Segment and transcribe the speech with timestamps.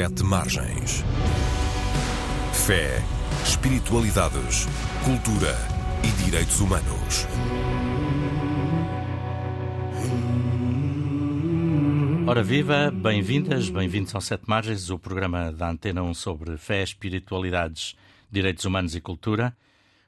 [0.00, 1.04] Sete Margens.
[2.54, 3.02] Fé,
[3.44, 4.66] espiritualidades,
[5.04, 5.54] cultura
[6.02, 7.26] e direitos humanos.
[12.26, 17.94] Ora viva, bem-vindas, bem-vindos ao Sete Margens, o programa da Antena 1 sobre fé, espiritualidades,
[18.32, 19.54] direitos humanos e cultura.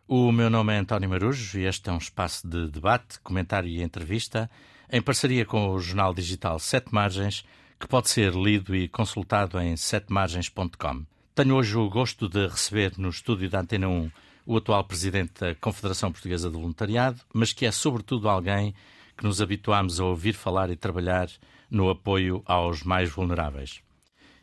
[0.08, 3.82] O meu nome é António Marujo e este é um espaço de debate, comentário e
[3.82, 4.50] entrevista
[4.90, 7.44] em parceria com o jornal digital Sete Margens,
[7.82, 11.04] que pode ser lido e consultado em setemargens.com.
[11.34, 14.08] Tenho hoje o gosto de receber no estúdio da Antena 1
[14.46, 18.72] o atual presidente da Confederação Portuguesa de Voluntariado, mas que é sobretudo alguém
[19.16, 21.28] que nos habituámos a ouvir falar e trabalhar
[21.68, 23.80] no apoio aos mais vulneráveis.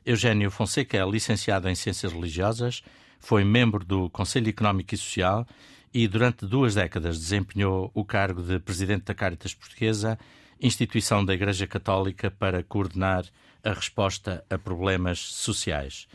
[0.06, 2.84] Eugênio Fonseca é licenciado em Ciências Religiosas,
[3.22, 5.48] foi membro do Conselho Económico e Social
[5.94, 10.20] e durante duas décadas desempenhou o cargo de presidente da Caritas Portuguesa,
[10.62, 13.26] instituição da Igreja Católica para coordenar
[13.64, 16.08] a resposta a problemas sociais.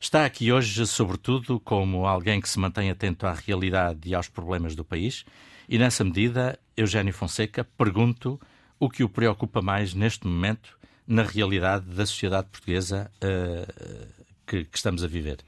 [0.00, 4.74] Está aqui hoje, sobretudo, como alguém que se mantém atento à realidade e aos problemas
[4.74, 5.24] do país,
[5.68, 8.40] e nessa medida, Eugênio Fonseca, pergunto
[8.78, 14.08] o que o preocupa mais neste momento na realidade da sociedade portuguesa uh,
[14.46, 15.38] que, que, estamos a viver?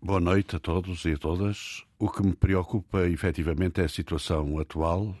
[0.00, 1.84] Boa noite a todos e a todas.
[1.98, 5.16] O que me preocupa efetivamente é a situação atual,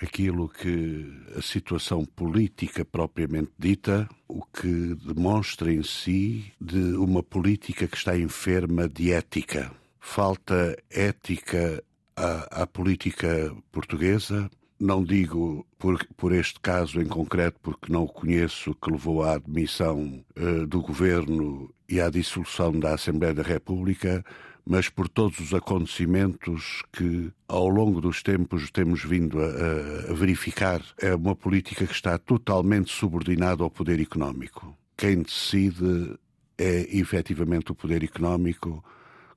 [0.00, 1.06] aquilo que
[1.36, 8.16] a situação política propriamente dita, o que demonstra em si de uma política que está
[8.16, 9.70] enferma de ética.
[10.00, 11.82] Falta ética
[12.16, 18.08] à, à política portuguesa, não digo por, por este caso em concreto, porque não o
[18.08, 24.24] conheço, que levou à admissão uh, do governo e à dissolução da Assembleia da República,
[24.66, 30.80] mas por todos os acontecimentos que ao longo dos tempos temos vindo a, a, verificar.
[30.98, 34.76] É uma política que está totalmente subordinada ao poder económico.
[34.96, 36.18] Quem decide
[36.56, 38.82] é efetivamente o poder económico,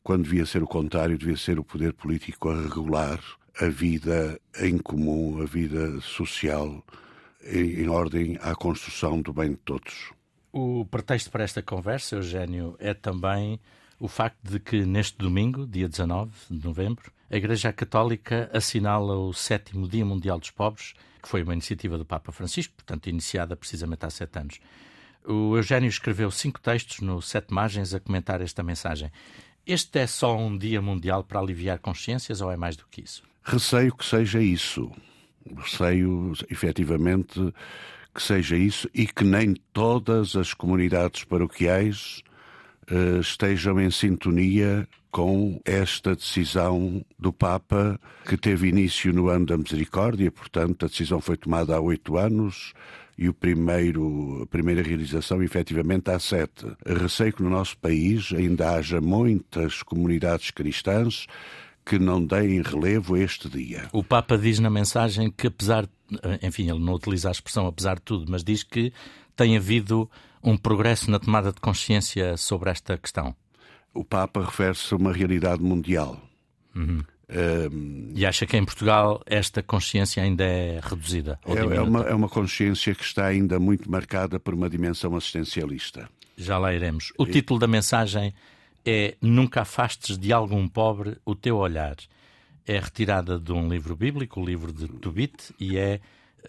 [0.02, 3.20] quando devia ser o contrário, devia ser o poder político a regular
[3.60, 6.84] a vida em comum, a vida social,
[7.44, 10.12] em, em ordem à construção do bem de todos.
[10.52, 13.60] O pretexto para esta conversa, Eugênio, é também
[14.00, 19.34] o facto de que neste domingo, dia 19 de novembro, a Igreja Católica assinala o
[19.34, 24.06] sétimo Dia Mundial dos Pobres, que foi uma iniciativa do Papa Francisco, portanto iniciada precisamente
[24.06, 24.60] há sete anos.
[25.26, 29.12] O Eugênio escreveu cinco textos no Sete Margens a comentar esta mensagem.
[29.66, 33.24] Este é só um dia mundial para aliviar consciências ou é mais do que isso?
[33.44, 34.90] Receio que seja isso.
[35.58, 37.54] Receio, efetivamente,
[38.14, 42.24] que seja isso e que nem todas as comunidades paroquiais
[43.20, 50.32] estejam em sintonia com esta decisão do Papa, que teve início no ano da Misericórdia,
[50.32, 52.74] portanto, a decisão foi tomada há oito anos
[53.18, 56.68] e o primeiro, a primeira realização, efetivamente, há sete.
[56.86, 61.26] Receio que no nosso país ainda haja muitas comunidades cristãs
[61.84, 63.88] que não deem relevo a este dia.
[63.92, 65.90] O Papa diz na mensagem que, apesar,
[66.44, 68.94] enfim, ele não utiliza a expressão apesar de tudo, mas diz que
[69.36, 70.10] tem havido
[70.48, 73.36] um progresso na tomada de consciência sobre esta questão.
[73.94, 76.22] O Papa refere-se a uma realidade mundial.
[76.74, 77.04] Uhum.
[77.30, 81.38] Um, e acha que em Portugal esta consciência ainda é reduzida?
[81.46, 86.10] É, é, uma, é uma consciência que está ainda muito marcada por uma dimensão assistencialista.
[86.38, 87.12] Já lá iremos.
[87.18, 87.32] O e...
[87.32, 88.34] título da mensagem
[88.86, 91.98] é Nunca afastes de algum pobre o teu olhar.
[92.66, 96.00] É retirada de um livro bíblico, o livro de Tobit, e é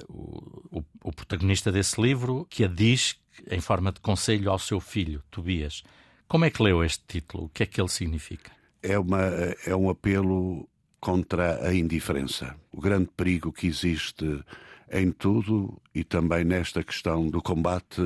[0.08, 3.16] o, o, o protagonista desse livro que a diz
[3.50, 5.82] em forma de conselho ao seu filho, Tobias.
[6.26, 7.44] Como é que leu este título?
[7.44, 8.52] O que é que ele significa?
[8.82, 9.22] É, uma,
[9.66, 10.68] é um apelo
[11.00, 12.54] contra a indiferença.
[12.72, 14.44] O grande perigo que existe
[14.90, 18.02] em tudo e também nesta questão do combate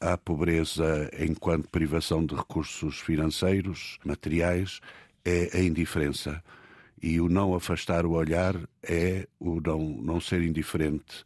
[0.00, 4.80] à pobreza enquanto privação de recursos financeiros, materiais,
[5.24, 6.42] é a indiferença.
[7.02, 11.24] E o não afastar o olhar é o não, não ser indiferente.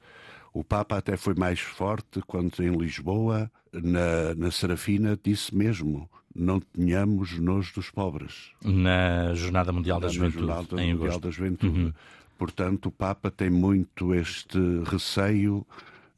[0.53, 6.61] O Papa até foi mais forte quando em Lisboa, na, na Serafina, disse mesmo: não
[6.61, 8.51] tenhamos nojo dos pobres.
[8.65, 10.47] Na Jornada Mundial da na Juventude.
[10.47, 11.81] Jornada Mundial da Juventude.
[11.81, 11.93] Uhum.
[12.39, 15.67] Portanto, o Papa tem muito este receio.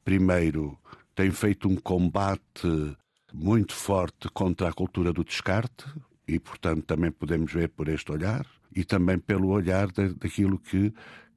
[0.05, 0.79] Primeiro,
[1.15, 2.97] tem feito um combate
[3.33, 5.87] muito forte contra a cultura do descarte,
[6.27, 10.93] e, portanto, também podemos ver por este olhar, e também pelo olhar daquilo que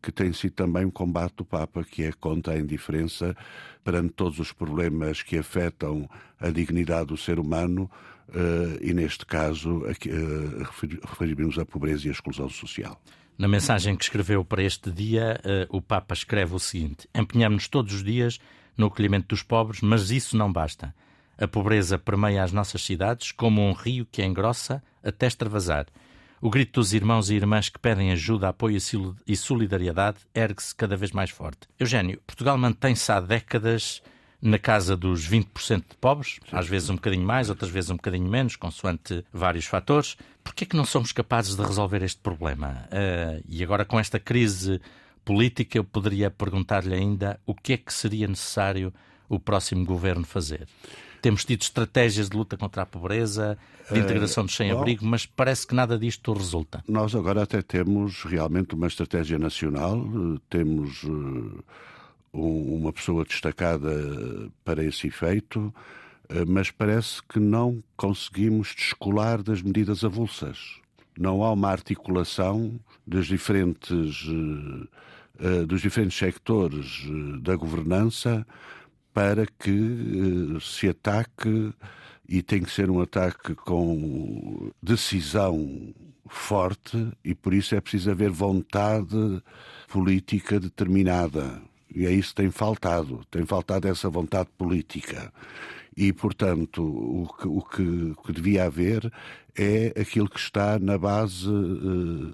[0.05, 3.35] que tem sido também um combate do Papa, que é contra a indiferença
[3.83, 6.07] perante todos os problemas que afetam
[6.39, 7.89] a dignidade do ser humano,
[8.29, 13.01] uh, e neste caso uh, referimos à pobreza e à exclusão social.
[13.35, 17.95] Na mensagem que escreveu para este dia, uh, o Papa escreve o seguinte: Empenhamos-nos todos
[17.95, 18.39] os dias
[18.77, 20.93] no acolhimento dos pobres, mas isso não basta.
[21.35, 25.87] A pobreza permeia as nossas cidades como um rio que engrossa até extravasar.
[26.41, 28.77] O grito dos irmãos e irmãs que pedem ajuda, apoio
[29.25, 31.67] e solidariedade ergue-se cada vez mais forte.
[31.79, 34.01] Eugênio, Portugal mantém-se há décadas
[34.41, 38.29] na casa dos 20% de pobres, às vezes um bocadinho mais, outras vezes um bocadinho
[38.29, 40.17] menos, consoante vários fatores.
[40.43, 42.87] Por que é que não somos capazes de resolver este problema?
[42.91, 44.79] Uh, e agora com esta crise
[45.23, 48.93] política, eu poderia perguntar-lhe ainda o que é que seria necessário
[49.27, 50.67] o próximo governo fazer.
[51.21, 53.57] Temos tido estratégias de luta contra a pobreza,
[53.91, 56.83] de integração dos sem-abrigo, mas parece que nada disto resulta.
[56.87, 60.03] Nós agora até temos realmente uma estratégia nacional,
[60.49, 61.03] temos
[62.33, 63.89] uma pessoa destacada
[64.63, 65.73] para esse efeito,
[66.29, 70.79] eh, mas parece que não conseguimos descolar das medidas avulsas.
[71.17, 74.87] Não há uma articulação das diferentes, eh,
[75.39, 77.03] eh, dos diferentes sectores
[77.41, 78.45] da governança
[79.15, 81.73] para que se ataque
[82.27, 85.93] e tem que ser um ataque com decisão
[86.27, 89.41] forte e por isso é preciso haver vontade
[89.87, 91.61] política determinada.
[91.95, 93.21] E é isso que tem faltado.
[93.31, 95.31] Tem faltado essa vontade política.
[95.95, 99.09] E, portanto, o que, o que, que devia haver
[99.57, 101.47] é aquilo que está na base.
[101.47, 102.33] Uh,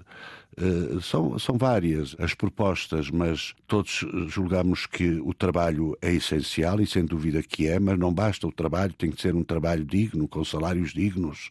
[1.00, 7.04] são, são várias as propostas, mas todos julgamos que o trabalho é essencial e sem
[7.04, 10.44] dúvida que é, mas não basta o trabalho, tem que ser um trabalho digno, com
[10.44, 11.50] salários dignos,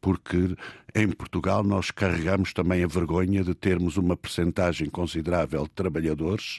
[0.00, 0.56] porque
[0.94, 6.58] em Portugal nós carregamos também a vergonha de termos uma percentagem considerável de trabalhadores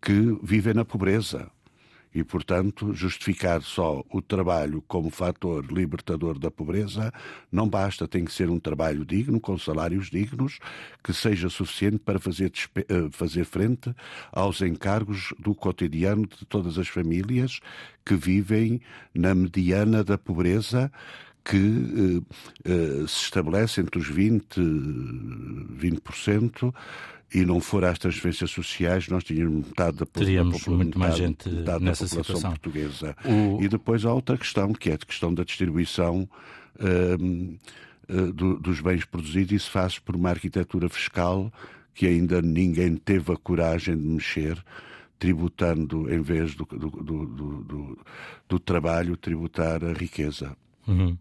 [0.00, 1.50] que vivem na pobreza.
[2.14, 7.12] E, portanto, justificar só o trabalho como fator libertador da pobreza
[7.50, 8.06] não basta.
[8.06, 10.58] Tem que ser um trabalho digno, com salários dignos,
[11.02, 13.94] que seja suficiente para fazer, eh, fazer frente
[14.30, 17.58] aos encargos do cotidiano de todas as famílias
[18.04, 18.80] que vivem
[19.14, 20.92] na mediana da pobreza,
[21.44, 22.22] que eh,
[22.64, 26.72] eh, se estabelece entre os 20, 20%
[27.34, 31.48] e não for às transferências sociais, nós tínhamos metade da, Teríamos população, muito mais gente
[31.80, 32.50] nessa situação.
[32.50, 33.16] portuguesa.
[33.24, 33.62] O...
[33.62, 36.28] E depois há outra questão, que é a questão da distribuição
[36.80, 37.58] um,
[38.08, 39.52] uh, do, dos bens produzidos.
[39.52, 41.52] Isso faz por uma arquitetura fiscal
[41.92, 44.62] que ainda ninguém teve a coragem de mexer,
[45.18, 47.98] tributando, em vez do, do, do,
[48.48, 50.56] do trabalho, tributar a riqueza.
[50.86, 51.16] Uhum.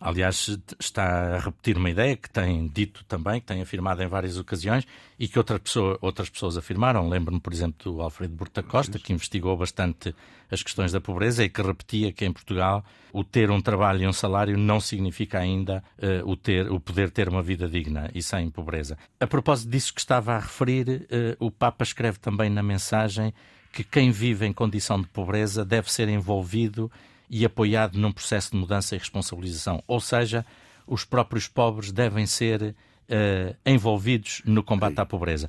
[0.00, 4.38] Aliás, está a repetir uma ideia que tem dito também, que tem afirmado em várias
[4.38, 4.86] ocasiões
[5.18, 7.08] e que outra pessoa, outras pessoas afirmaram.
[7.08, 10.14] Lembro-me, por exemplo, do Alfredo Burta Costa, que investigou bastante
[10.50, 14.06] as questões da pobreza e que repetia que em Portugal o ter um trabalho e
[14.06, 18.22] um salário não significa ainda uh, o, ter, o poder ter uma vida digna e
[18.22, 18.96] sem pobreza.
[19.18, 23.34] A propósito disso que estava a referir, uh, o Papa escreve também na mensagem
[23.72, 26.90] que quem vive em condição de pobreza deve ser envolvido
[27.30, 29.82] e apoiado num processo de mudança e responsabilização.
[29.86, 30.44] Ou seja,
[30.86, 35.48] os próprios pobres devem ser uh, envolvidos no combate à pobreza.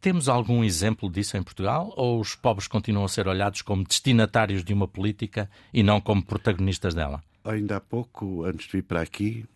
[0.00, 4.62] Temos algum exemplo disso em Portugal ou os pobres continuam a ser olhados como destinatários
[4.62, 7.22] de uma política e não como protagonistas dela?
[7.44, 9.46] Ainda há pouco, antes de vir para aqui,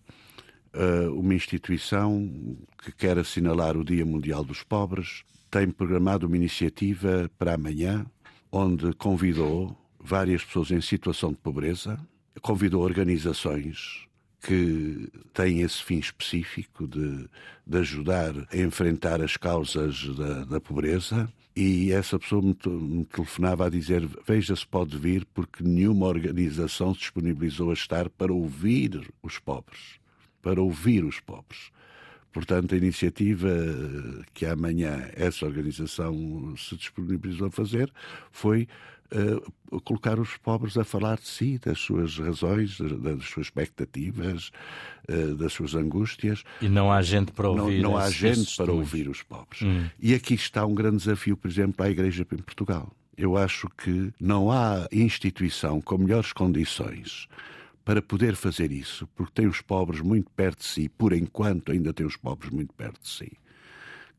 [0.73, 7.31] eh, uma instituição que quer assinalar o Dia Mundial dos Pobres tem programado uma iniciativa
[7.39, 8.05] para amanhã,
[8.51, 11.99] onde convidou várias pessoas em situação de pobreza,
[12.43, 14.06] convidou organizações
[14.43, 17.27] que têm esse fim específico de,
[17.67, 21.32] de ajudar a enfrentar as causas da, da pobreza.
[21.56, 26.93] E essa pessoa me, me, telefonava a dizer: Veja se pode vir, porque nenhuma organização
[26.93, 29.99] se disponibilizou a estar para ouvir os pobres.
[30.43, 31.73] Para ouvir os pobres.
[32.34, 33.49] Portanto, a iniciativa
[34.34, 37.91] que amanhã essa organização se disponibilizou a fazer
[38.32, 38.67] foi
[39.13, 44.51] uh, colocar os pobres a falar de si, das suas razões, das, suas expectativas,
[45.08, 46.44] uh, das suas angústias.
[46.61, 47.82] E não há gente para ouvir.
[47.82, 49.63] Não, não há gente para ouvir os pobres.
[49.63, 49.89] Hum.
[50.01, 52.91] E aqui está um grande desafio, por exemplo, à Igreja em Portugal.
[53.17, 57.29] Eu acho que não há instituição com melhores condições
[57.84, 61.93] para poder fazer isso, porque tem os pobres muito perto de si, por enquanto ainda
[61.93, 63.32] tem os pobres muito perto de si,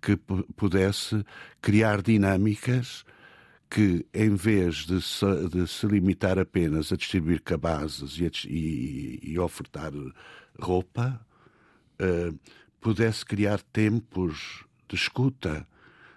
[0.02, 0.16] que
[0.56, 1.26] pudesse
[1.62, 3.04] criar dinâmicas
[3.70, 9.20] que, em vez de se, de se limitar apenas a distribuir cabazes e, a, e,
[9.24, 9.92] e ofertar
[10.60, 11.20] roupa,
[12.00, 12.40] uh,
[12.80, 15.68] pudesse criar tempos de escuta,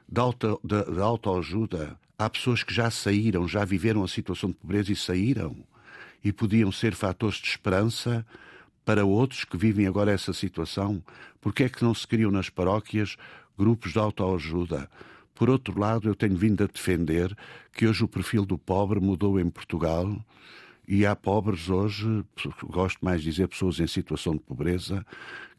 [0.08, 1.98] de, auto, de, de autoajuda.
[2.18, 5.56] Há pessoas que já saíram, já viveram a situação de pobreza e saíram,
[6.22, 8.26] e podiam ser fatores de esperança
[8.84, 11.02] para outros que vivem agora essa situação.
[11.40, 13.16] Porque é que não se criam nas paróquias
[13.56, 14.90] grupos de autoajuda?
[15.38, 17.32] Por outro lado, eu tenho vindo a defender
[17.72, 20.20] que hoje o perfil do pobre mudou em Portugal
[20.86, 22.24] E há pobres hoje,
[22.64, 25.06] gosto mais de dizer pessoas em situação de pobreza,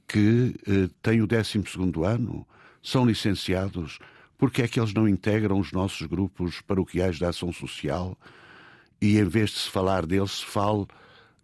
[0.06, 1.64] que eh, têm o 12
[2.06, 2.46] ano,
[2.84, 4.00] são licenciados,
[4.38, 8.18] porque é que eles não integram os nossos grupos paroquiais de ação social?
[9.00, 10.88] E em vez de se falar deles, se fale,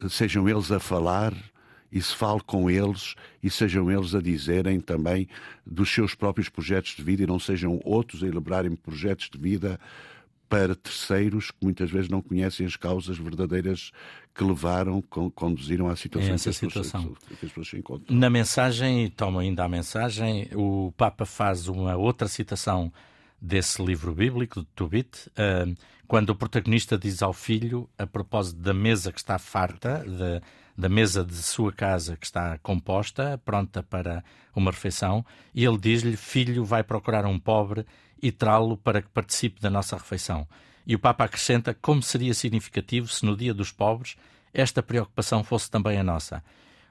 [0.09, 1.33] sejam eles a falar
[1.95, 5.29] e se fale com eles e sejam eles a dizerem também
[5.65, 9.79] dos seus próprios projetos de vida e não sejam outros a elaborarem projetos de vida
[10.49, 13.91] para terceiros que muitas vezes não conhecem as causas verdadeiras
[14.33, 15.01] que levaram,
[15.33, 16.99] conduziram à situação, essa que, situação.
[16.99, 18.17] As pessoas, que as pessoas se encontram.
[18.17, 22.91] Na mensagem, e tomo ainda a mensagem, o Papa faz uma outra citação
[23.41, 25.73] desse livro bíblico, de Tobit, uh,
[26.07, 30.41] quando o protagonista diz ao filho, a propósito da mesa que está farta, de,
[30.77, 34.23] da mesa de sua casa que está composta, pronta para
[34.55, 37.85] uma refeição, e ele diz-lhe: Filho, vai procurar um pobre
[38.21, 40.47] e trá-lo para que participe da nossa refeição.
[40.85, 44.15] E o Papa acrescenta: Como seria significativo se no dia dos pobres
[44.53, 46.41] esta preocupação fosse também a nossa.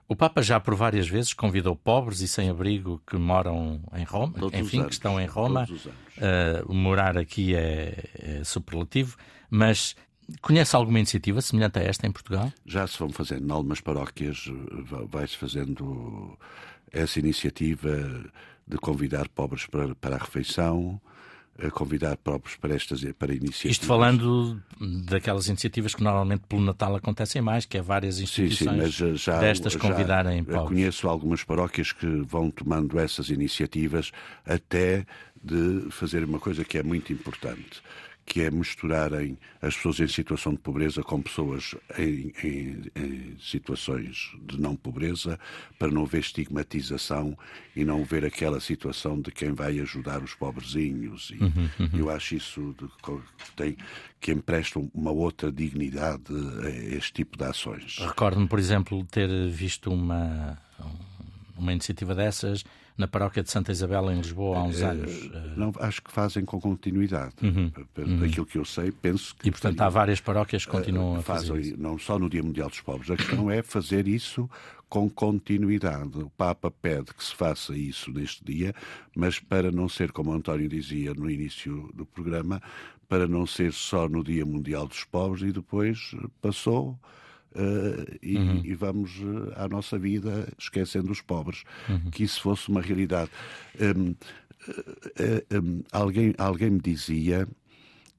[0.07, 4.61] O Papa já por várias vezes convidou pobres e sem-abrigo que moram em Roma, todos
[4.61, 5.67] enfim, anos, que estão em Roma.
[5.67, 9.17] Uh, morar aqui é, é, superlativo,
[9.49, 9.97] mas
[10.41, 12.53] conhece alguma iniciativa semelhante a esta em Portugal?
[12.67, 14.45] Já se vão fazendo, em algumas paróquias
[15.09, 16.39] vai-se fazendo
[16.93, 17.91] essa iniciativa
[18.67, 21.01] de convidar pobres para, para a refeição
[21.59, 23.73] a convidar próprios para estas para iniciativas.
[23.73, 24.61] Isto falando
[25.05, 29.39] daquelas iniciativas que normalmente pelo Natal acontecem mais, que é várias instituições sim, sim, já,
[29.39, 30.69] destas convidarem já pobres.
[30.69, 34.11] Conheço algumas paróquias que vão tomando essas iniciativas
[34.45, 35.07] até
[35.43, 37.83] de fazer uma coisa que é muito importante,
[38.27, 44.33] que é misturarem as pessoas em situação de pobreza com pessoas em, em, em, situações
[44.47, 45.39] de não pobreza,
[45.79, 47.37] para não haver estigmatização
[47.77, 51.31] e não ver aquela situação de quem vai ajudar os pobrezinhos.
[51.31, 51.91] E uhum, uhum.
[51.99, 52.89] eu acho isso de,
[53.55, 53.77] tem,
[54.21, 56.33] que empresta uma outra dignidade
[56.65, 57.99] a este tipo de ações.
[57.99, 60.59] Recordo-me, por exemplo, ter visto uma,
[61.57, 62.65] uma iniciativa dessas
[62.97, 65.31] na paróquia de Santa Isabel em Lisboa há uns eh, anos.
[65.33, 65.53] Eh.
[65.57, 67.35] Não, acho que fazem com continuidade.
[67.43, 67.71] Uhum.
[67.99, 68.19] uhum.
[68.21, 69.49] Daquilo que eu sei, penso que.
[69.49, 71.49] E portanto há várias paróquias que continuam a fazer.
[71.49, 71.77] Fazem, isso.
[71.81, 73.11] Não só no Dia Mundial dos Pobres.
[73.11, 74.49] A questão é fazer isso
[74.89, 76.19] com continuidade.
[76.19, 78.73] O Papa pede que se faça isso neste dia,
[79.17, 82.63] mas para não ser, como o António dizia no início do programa,
[83.09, 86.97] para não ser só no Dia Mundial dos Pobres e depois passou
[87.55, 88.63] uh, e, uhum.
[88.65, 91.65] e, vamos uh, à nossa vida esquecendo os pobres.
[91.89, 92.11] Uhum.
[92.11, 93.31] Que isso fosse uma realidade.
[93.81, 94.17] Um, uh,
[95.17, 97.49] eh, um, alguém, alguém me dizia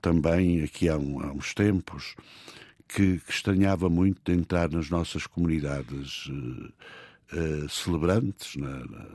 [0.02, 2.16] também aqui há, um, há uns tempos
[2.88, 6.30] que, que, estranhava muito de entrar nas nossas comunidades
[7.34, 9.06] Uh, celebrantes, na, na,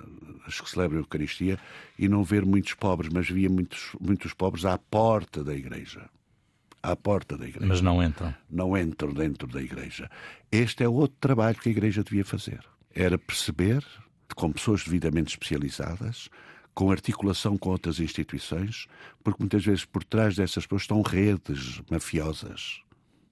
[0.44, 1.56] as que celebram a Eucaristia,
[1.96, 6.10] e não ver muitos pobres, mas via muitos, muitos pobres à porta da igreja
[6.82, 7.66] à porta da igreja.
[7.66, 8.34] Mas não entram.
[8.48, 10.10] Não entram dentro da igreja.
[10.50, 12.60] Este é outro trabalho que a igreja devia fazer.
[12.94, 13.84] Era perceber,
[14.34, 16.28] com pessoas devidamente especializadas,
[16.74, 18.86] com articulação com outras instituições,
[19.22, 22.80] porque muitas vezes por trás dessas pessoas estão redes mafiosas.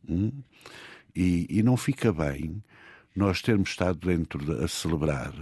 [0.09, 0.33] Hum?
[1.15, 2.63] E, e, não fica bem
[3.15, 5.33] nós termos estado dentro de, a celebrar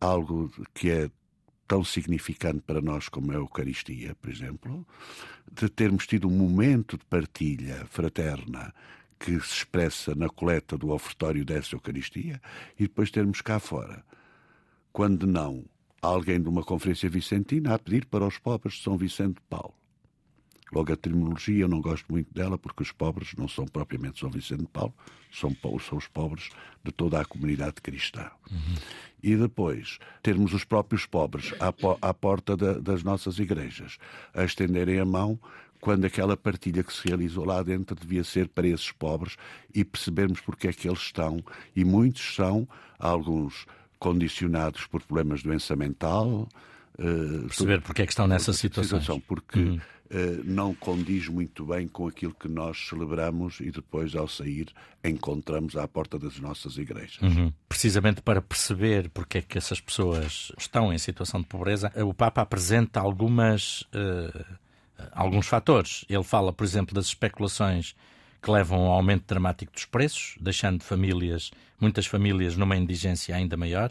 [0.00, 1.10] algo que é
[1.66, 4.86] tão significante para nós como é a Eucaristia, por exemplo,
[5.52, 8.74] de termos tido um momento de partilha fraterna
[9.18, 12.40] que se expressa na coleta do ofertório dessa Eucaristia
[12.78, 14.04] e depois termos cá fora,
[14.92, 15.64] quando não,
[16.02, 19.74] alguém de uma conferência vicentina a pedir para os pobres de São Vicente de Paulo.
[20.74, 24.30] Logo, a terminologia eu não gosto muito dela, porque os pobres não são propriamente São
[24.30, 24.94] Vicente de Paulo,
[25.32, 26.50] são, são os pobres
[26.82, 28.30] de toda a comunidade cristã.
[28.50, 28.74] Uhum.
[29.22, 31.72] E depois, termos os próprios pobres à,
[32.08, 33.98] à porta da, das nossas igrejas
[34.34, 35.38] a estenderem a mão
[35.80, 39.36] quando aquela partilha que se realizou lá dentro devia ser para esses pobres
[39.74, 41.44] e percebermos porque é que eles estão,
[41.76, 42.66] e muitos são,
[42.98, 43.66] alguns
[43.98, 46.48] condicionados por problemas de doença mental.
[46.98, 49.20] Uh, Perceber porque é que estão nessa situação.
[49.20, 49.80] Porque uhum.
[50.10, 54.68] Eh, não condiz muito bem com aquilo que nós celebramos e depois, ao sair,
[55.02, 57.22] encontramos à porta das nossas igrejas.
[57.22, 57.50] Uhum.
[57.68, 62.42] Precisamente para perceber porque é que essas pessoas estão em situação de pobreza, o Papa
[62.42, 64.44] apresenta algumas, uh,
[65.12, 66.04] alguns fatores.
[66.06, 67.96] Ele fala, por exemplo, das especulações
[68.42, 73.90] que levam ao aumento dramático dos preços, deixando famílias, muitas famílias numa indigência ainda maior.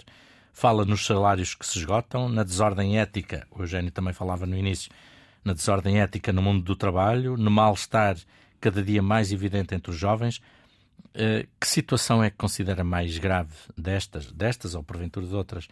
[0.53, 4.91] Fala nos salários que se esgotam, na desordem ética, o Eugênio também falava no início,
[5.43, 8.17] na desordem ética no mundo do trabalho, no mal-estar
[8.61, 10.41] cada dia mais evidente entre os jovens.
[11.13, 15.67] Eh, que situação é que considera mais grave destas, destas ou porventura de outras,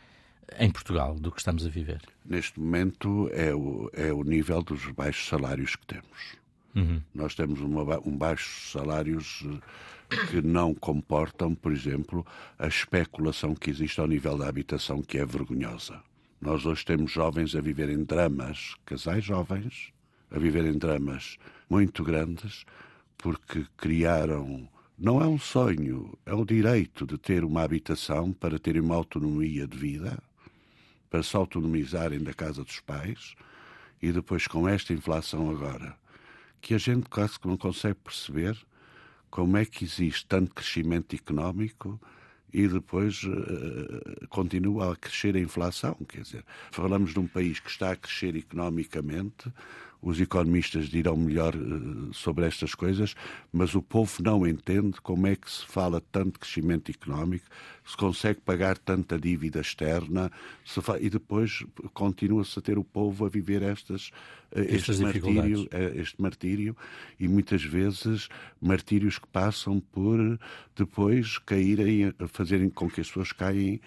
[0.59, 2.01] em Portugal, do que estamos a viver?
[2.25, 6.35] Neste momento é o, é o nível dos baixos salários que temos.
[6.75, 7.01] Uhum.
[7.13, 9.43] Nós temos uma, um baixos salários
[10.09, 12.25] eh, que não comportam, por exemplo,
[12.59, 16.01] a especulação que existe ao nível da habitação, que é vergonhosa.
[16.41, 19.93] Nós hoje temos jovens a viver em dramas, casais jovens,
[20.31, 21.37] a viver em dramas
[21.69, 22.65] muito grandes,
[23.15, 24.67] porque criaram.
[24.97, 29.67] Não é um sonho, é o direito de ter uma habitação para terem uma autonomia
[29.67, 30.17] de vida,
[31.11, 33.35] para se autonomizarem da casa dos pais,
[34.01, 35.95] e depois com esta inflação agora,
[36.59, 38.57] que a gente quase que não consegue perceber
[39.29, 42.01] como é que existe tanto crescimento económico
[42.53, 45.95] e depois uh, continua a crescer a inflação.
[46.07, 49.51] Quer dizer, falamos de um país que está a crescer economicamente,
[50.01, 53.15] os economistas dirão melhor uh, sobre estas coisas,
[53.51, 57.45] mas o povo não entende como é que se fala tanto de crescimento económico,
[57.85, 60.31] se consegue pagar tanta dívida externa,
[60.99, 64.09] e depois continua-se a ter o povo a viver estas,
[64.51, 66.77] uh, este, martírio, este martírio,
[67.19, 68.27] e muitas vezes
[68.59, 70.39] martírios que passam por
[70.75, 73.79] depois caírem, fazerem com que as pessoas caem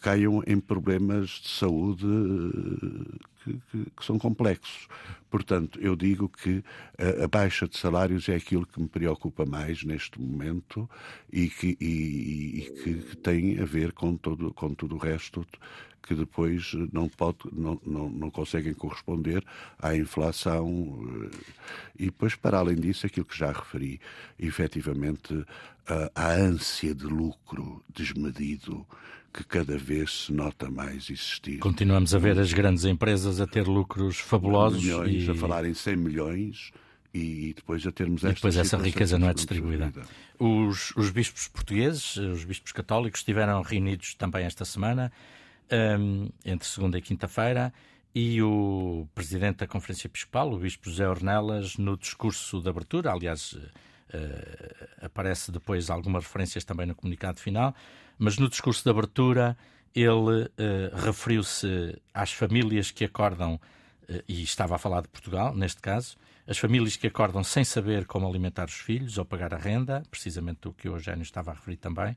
[0.00, 2.06] caiam em problemas de saúde
[3.46, 4.88] que, que, que, são complexos.
[5.30, 6.64] Portanto, eu digo que
[6.98, 10.88] a, a, baixa de salários é aquilo que me preocupa mais neste momento
[11.32, 15.46] e que, e, e que tem a ver com, todo, com tudo o resto
[16.02, 19.44] que depois não, pode, não, não, não conseguem corresponder
[19.76, 21.00] à inflação.
[21.24, 21.36] Eh,
[21.98, 24.00] e depois, para além disso, aquilo que já referi,
[24.38, 25.44] efetivamente,
[26.14, 28.86] a, ânsia de lucro desmedido
[29.32, 31.58] que cada vez se nota mais existir.
[31.58, 34.82] Continuamos a ver as grandes empresas a ter lucros fabulosos.
[34.82, 35.30] Milhões, e...
[35.30, 36.72] a falar em 100 milhões
[37.16, 39.92] e depois a termos esta E depois essa riqueza não é distribuída.
[40.38, 45.10] Os, os bispos portugueses, os bispos católicos, estiveram reunidos também esta semana,
[45.98, 47.72] um, entre segunda e quinta-feira,
[48.14, 53.52] e o presidente da Conferência Episcopal, o bispo José Ornelas, no discurso de abertura, aliás,
[53.52, 53.68] uh,
[55.00, 57.74] aparece depois algumas referências também no comunicado final,
[58.18, 59.56] mas no discurso de abertura
[60.02, 65.80] ele uh, referiu-se às famílias que acordam, uh, e estava a falar de Portugal, neste
[65.80, 70.02] caso, as famílias que acordam sem saber como alimentar os filhos ou pagar a renda,
[70.10, 72.16] precisamente o que o Eugênio estava a referir também,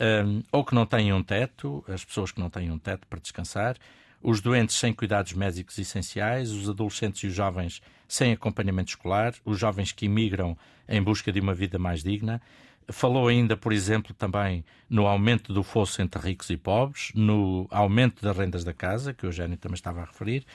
[0.00, 3.06] um, ehm, ou que não têm um teto, as pessoas que não têm um teto
[3.06, 3.76] para descansar,
[4.22, 9.58] os doentes sem cuidados médicos essenciais, os adolescentes e os jovens sem acompanhamento escolar, os
[9.58, 10.56] jovens que imigram
[10.88, 12.40] em busca de uma vida mais digna,
[12.90, 18.22] Falou ainda, por exemplo, também no aumento do fosso entre ricos e pobres, no aumento
[18.22, 20.46] das rendas da casa, que o Eugênio também estava a referir,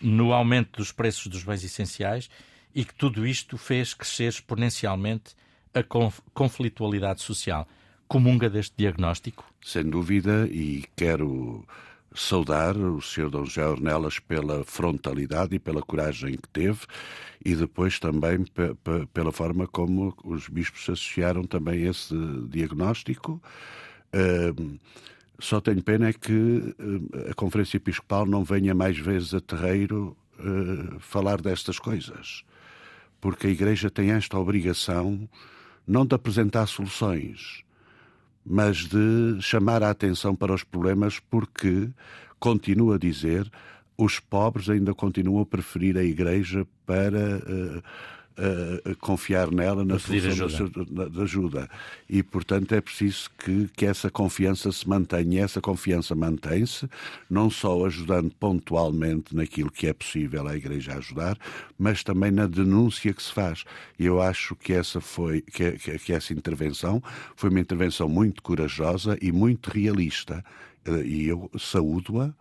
[0.00, 2.28] no aumento dos preços dos bens essenciais
[2.74, 5.34] e que tudo isto fez crescer exponencialmente
[5.72, 5.82] a
[6.34, 7.66] conflitualidade social.
[8.06, 9.44] Comunga deste diagnóstico?
[9.62, 11.64] Sem dúvida, e quero
[12.14, 13.30] saudar o Sr.
[13.30, 16.80] Dom José Ornelas pela frontalidade e pela coragem que teve
[17.44, 18.44] e depois também
[19.12, 22.14] pela forma como os bispos associaram também esse
[22.48, 23.40] diagnóstico.
[24.14, 24.78] Uh,
[25.38, 30.16] só tenho pena é que uh, a Conferência Episcopal não venha mais vezes a terreiro
[30.38, 32.44] uh, falar destas coisas,
[33.20, 35.28] porque a Igreja tem esta obrigação
[35.86, 37.64] não de apresentar soluções,
[38.52, 41.88] mas de chamar a atenção para os problemas, porque,
[42.40, 43.48] continuo a dizer,
[43.96, 47.40] os pobres ainda continuam a preferir a Igreja para.
[48.38, 51.10] Uh, confiar nela na solução ajuda.
[51.10, 51.70] da ajuda.
[52.08, 55.40] E, portanto, é preciso que, que essa confiança se mantenha.
[55.40, 56.88] E essa confiança mantém-se,
[57.28, 61.36] não só ajudando pontualmente naquilo que é possível a Igreja ajudar,
[61.78, 63.64] mas também na denúncia que se faz.
[63.98, 67.02] E eu acho que essa foi, que, que, que essa intervenção
[67.36, 70.42] foi uma intervenção muito corajosa e muito realista.
[70.88, 72.32] Uh, e eu saúdo-a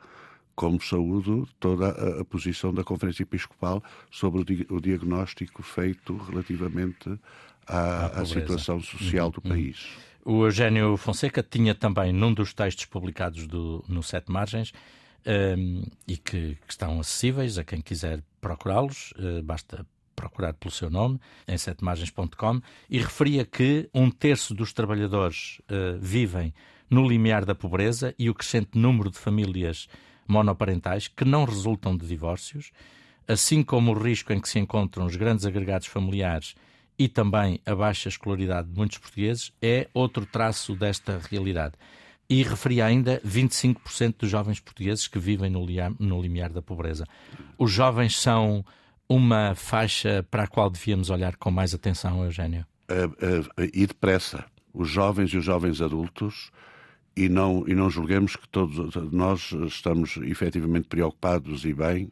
[0.59, 1.87] como saúdo toda
[2.19, 7.17] a, posição da Conferência Episcopal sobre o, di, o diagnóstico feito relativamente
[7.65, 9.51] à, à situação social uhum, do uhum.
[9.51, 9.87] país.
[10.25, 14.73] O Eugênio Fonseca tinha também, num dos textos publicados do, no Sete Margens,
[15.25, 20.89] um, e que, que, estão acessíveis a quem quiser procurá-los, uh, basta procurar pelo seu
[20.89, 26.53] nome em setemargens.com, e referia que um terço dos trabalhadores uh, vivem
[26.89, 29.87] no limiar da pobreza e o crescente número de famílias
[30.29, 32.71] monoparentais que não resultam de divórcios,
[33.27, 36.55] assim como o risco em que se encontram os grandes agregados familiares
[36.97, 41.75] e também a baixa escolaridade de muitos portugueses, é outro traço desta realidade.
[42.29, 45.65] E referia ainda 25% dos jovens portugueses que vivem no,
[45.97, 47.05] no limiar da pobreza.
[47.57, 48.65] Os jovens são
[49.07, 52.65] uma faixa para a qual devíamos olhar com mais atenção, Eugênio?
[52.91, 54.45] Uh, uh, e depressa.
[54.73, 56.51] Os jovens e os jovens adultos
[57.19, 62.09] e não, e não julguemos que todos nós estamos efetivamente preocupados e bem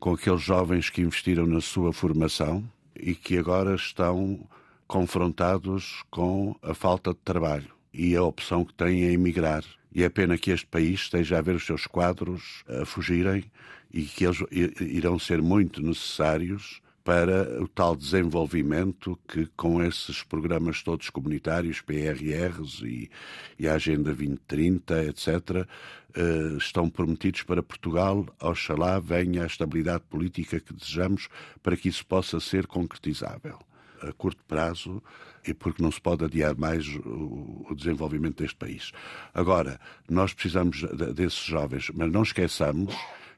[0.00, 2.64] com aqueles jovens que investiram na sua formação
[2.98, 4.40] e que agora estão
[4.86, 9.64] confrontados com a falta de trabalho e a opção que têm é emigrar.
[9.94, 13.44] E é pena que este país esteja a ver os seus quadros a fugirem
[13.92, 14.42] e que eles
[14.80, 22.82] irão ser muito necessários para o tal desenvolvimento que, com esses programas todos comunitários, PRRs
[22.82, 23.10] e,
[23.58, 25.66] e a Agenda 2030, etc.,
[26.14, 28.26] eh, estão prometidos para Portugal.
[28.40, 31.28] Oxalá venha a estabilidade política que desejamos
[31.62, 33.58] para que isso possa ser concretizável
[34.02, 35.02] a curto prazo
[35.46, 38.92] e porque não se pode adiar mais o, desenvolvimento deste país.
[39.34, 40.82] Agora, nós precisamos
[41.14, 42.94] desses jovens, mas não esqueçamos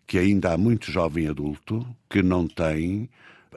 [0.06, 3.08] que ainda há muito jovem adulto que não tem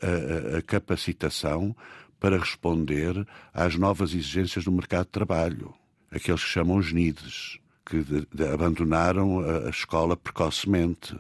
[0.01, 1.75] a, a capacitação
[2.19, 5.73] para responder às novas exigências do mercado de trabalho.
[6.11, 11.15] Aqueles que chamam os NIDs, que de, de, abandonaram a, a escola precocemente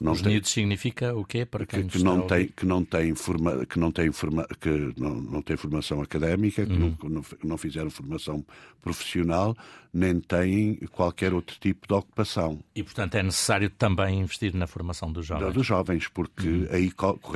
[0.00, 2.84] não Os tem, nidos significa o quê para quem que, que não tem que não
[2.84, 6.96] tem forma, que não tem forma, que não, não tem formação académica, que uhum.
[7.04, 8.44] não, não fizeram formação
[8.80, 9.56] profissional,
[9.92, 12.60] nem têm qualquer outro tipo de ocupação.
[12.74, 15.52] E portanto é necessário também investir na formação dos jovens.
[15.52, 16.68] Dos jovens, porque uhum.
[16.70, 16.92] aí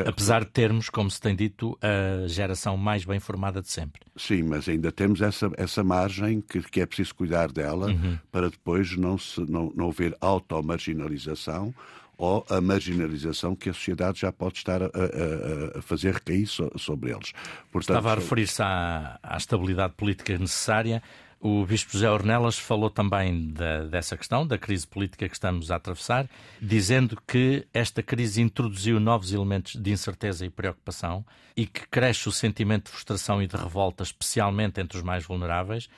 [0.07, 4.03] apesar de termos, como se tem dito, a geração mais bem formada de sempre.
[4.17, 8.19] Sim, mas ainda temos essa essa margem que, que é preciso cuidar dela uhum.
[8.31, 11.75] para depois não se não, não haver automarginalização
[12.23, 16.71] ou a marginalização que a sociedade já pode estar a, a, a fazer recair so,
[16.79, 17.33] sobre eles.
[17.73, 21.03] Portanto, Estava a referir-se à, à, estabilidade política necessária.
[21.41, 25.75] O Bispo José Ornelas falou também da, dessa questão, da crise política que estamos a
[25.75, 26.31] atravessar,
[26.61, 32.33] dizendo que esta crise introduziu novos elementos de incerteza e preocupação e que cresce o
[32.33, 35.89] sentimento de frustração e de revolta, especialmente entre os mais vulneráveis,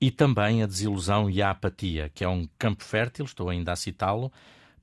[0.00, 3.76] e também a desilusão e a apatia, que é um campo fértil, estou ainda a
[3.76, 4.32] citá-lo,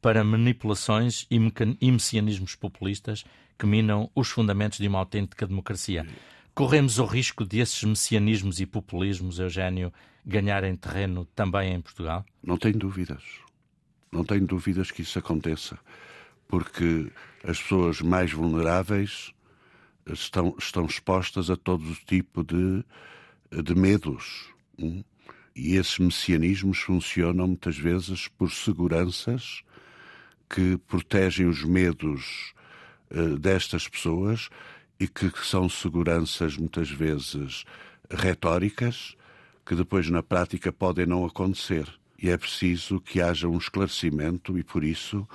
[0.01, 1.37] para manipulações e,
[1.81, 3.25] e messianismos populistas
[3.57, 6.07] que minam os fundamentos de uma autêntica democracia.
[6.53, 9.93] Corremos o risco de esses messianismos e populismos, Eugênio,
[10.25, 12.25] ganharem terreno também em Portugal?
[12.43, 13.23] Não tenho dúvidas.
[14.11, 15.77] Não tenho dúvidas que isso aconteça.
[16.47, 17.11] Porque
[17.43, 19.33] as pessoas mais vulneráveis
[20.05, 22.83] estão, estão expostas a todo o tipo de,
[23.61, 24.49] de medos.
[24.77, 25.03] Hum?
[25.55, 29.61] E esses messianismos funcionam muitas vezes por seguranças
[30.49, 32.53] que protegem os medos
[33.11, 34.49] uh, destas pessoas
[34.99, 37.63] e que, são seguranças muitas vezes
[38.09, 39.15] retóricas
[39.65, 41.87] que depois na prática podem não acontecer.
[42.21, 45.27] E é preciso que haja um esclarecimento e por isso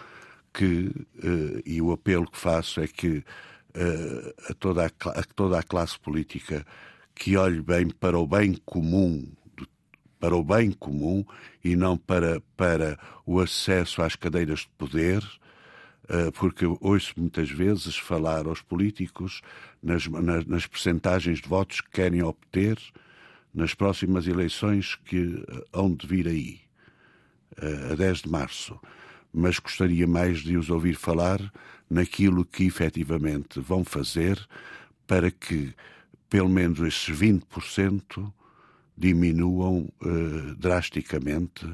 [0.52, 0.90] que,
[1.22, 5.62] uh, e o apelo que faço é que uh, a, toda a, a toda a
[5.62, 6.66] classe política
[7.14, 9.26] que olhe bem para o bem comum
[10.24, 11.22] para o bem comum
[11.62, 15.22] e não para, para o acesso às cadeiras de poder,
[16.08, 19.42] eh, porque eu ouço muitas vezes falar aos políticos
[19.82, 22.78] nas, nas, nas percentagens de votos que querem obter
[23.52, 26.60] nas próximas eleições que eh, hão de vir aí,
[27.58, 28.80] eh, a 10 de março.
[29.30, 31.38] Mas gostaria mais de os ouvir falar
[31.90, 34.38] naquilo que efetivamente vão fazer
[35.06, 35.74] para que
[36.30, 38.32] pelo menos esses 20%
[38.96, 41.66] diminuam uh, drasticamente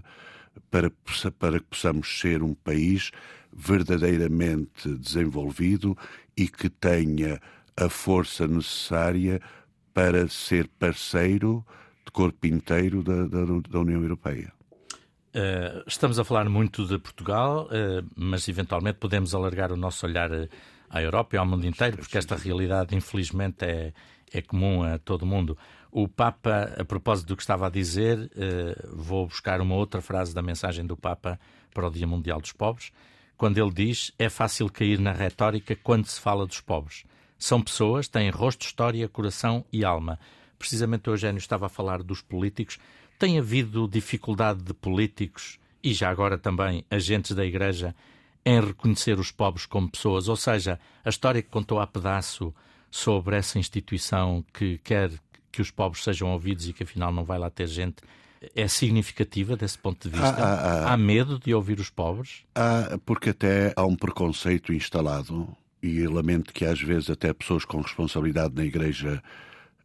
[0.71, 0.91] para,
[1.39, 3.11] para que possamos ser um país
[3.53, 5.97] verdadeiramente desenvolvido
[6.37, 7.41] e que tenha
[7.77, 9.41] a força necessária
[9.93, 11.65] para ser parceiro
[12.05, 14.53] de corpo inteiro da, da, da União Europeia.
[15.35, 20.31] Uh, estamos a falar muito de Portugal, uh, mas eventualmente podemos alargar o nosso olhar
[20.89, 23.93] à Europa e ao mundo inteiro, porque esta realidade, infelizmente, é,
[24.33, 25.57] é comum a todo mundo.
[25.93, 30.33] O Papa, a propósito do que estava a dizer, eh, vou buscar uma outra frase
[30.35, 31.39] da mensagem do Papa
[31.75, 32.93] para o Dia Mundial dos Pobres,
[33.37, 37.05] quando ele diz: É fácil cair na retórica quando se fala dos pobres.
[37.39, 40.19] São pessoas, têm rosto, história, coração e alma.
[40.59, 42.79] Precisamente o Eugênio estava a falar dos políticos.
[43.19, 47.95] Tem havido dificuldade de políticos e já agora também agentes da Igreja
[48.45, 50.29] em reconhecer os pobres como pessoas?
[50.29, 52.55] Ou seja, a história que contou a pedaço
[52.91, 55.11] sobre essa instituição que quer
[55.51, 58.03] que os pobres sejam ouvidos e que afinal não vai lá ter gente
[58.55, 60.29] é significativa desse ponto de vista?
[60.29, 60.93] Ah, ah, ah.
[60.93, 62.45] Há medo de ouvir os pobres?
[62.55, 65.49] Há, porque até há um preconceito instalado
[65.83, 69.23] e lamento que às vezes até pessoas com responsabilidade na Igreja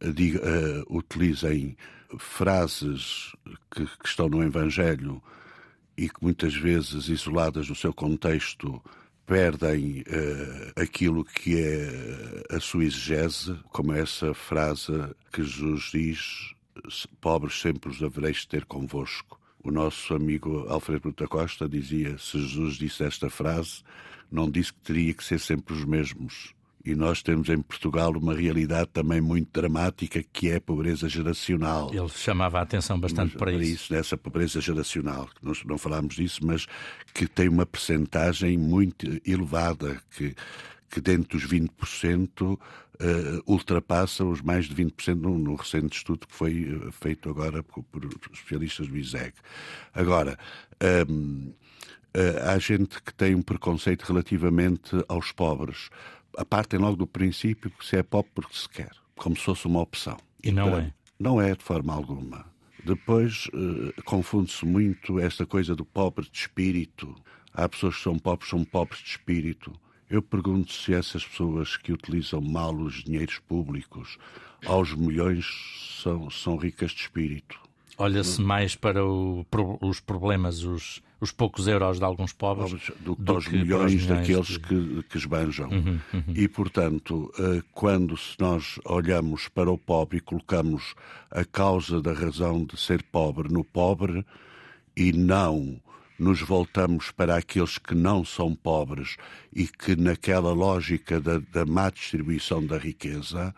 [0.01, 1.75] uh, diga, uh, utilizem
[2.17, 3.33] frases
[3.71, 5.21] que, que, estão no Evangelho
[5.97, 8.81] e que muitas vezes, isoladas do seu contexto,
[9.25, 14.93] perdem uh, aquilo que é a sua exegese, como essa frase
[15.31, 16.53] que Jesus diz:
[17.19, 19.39] Pobres sempre os havereis de ter convosco.
[19.63, 23.83] O nosso amigo Alfredo Bruta Costa dizia: se Jesus disse esta frase,
[24.31, 26.54] não disse que teria que ser sempre os mesmos.
[26.85, 31.89] E nós temos em Portugal uma realidade também muito dramática que é a pobreza geracional.
[31.91, 33.73] Ele chamava a atenção bastante mas, para, para isso.
[33.85, 33.93] isso.
[33.93, 36.67] Nessa pobreza geracional, nós não falámos disso, mas
[37.13, 40.35] que tem uma percentagem muito elevada, que,
[40.91, 42.59] que dentro dos 20%
[42.95, 47.63] uh, ultrapassa os mais de 20% no, no recente estudo que foi uh, feito agora
[47.63, 49.33] por, por, especialistas do ISEG.
[49.93, 50.37] Agora,
[51.09, 51.51] um,
[52.15, 55.89] uh, há gente que tem um preconceito relativamente aos pobres
[56.37, 59.65] a partem logo do princípio que se é pobre porque se quer, como se fosse
[59.65, 60.17] uma opção.
[60.43, 60.93] E não é?
[61.19, 62.45] Não é de forma alguma.
[62.83, 67.15] Depois uh, confunde-se muito esta coisa do pobre de espírito.
[67.53, 69.73] Há pessoas que são pobres, são pobres de espírito.
[70.09, 74.19] Eu pergunto se essas pessoas que utilizam mal os dinheiros públicos
[74.65, 75.45] aos milhões
[76.01, 77.59] são, são ricas de espírito.
[77.97, 79.45] Olha-se mais para o,
[79.81, 84.47] os problemas, os, os poucos euros de alguns pobres do, do que milhões, milhões daqueles
[84.47, 84.59] de...
[84.59, 85.69] que, que esbanjam.
[85.69, 86.33] Uhum, uhum.
[86.35, 90.93] E, portanto, eh, quando nós olhamos para o pobre e colocamos
[91.31, 94.25] a causa da razão de ser pobre no pobre
[94.95, 95.79] e não
[96.17, 99.17] nos voltamos para aqueles que não são pobres
[99.53, 103.53] e que, naquela lógica da, da má distribuição da riqueza,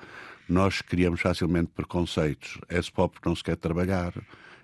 [0.47, 2.57] nós criamos facilmente preconceitos.
[2.69, 4.13] É-se pobre não se quer trabalhar,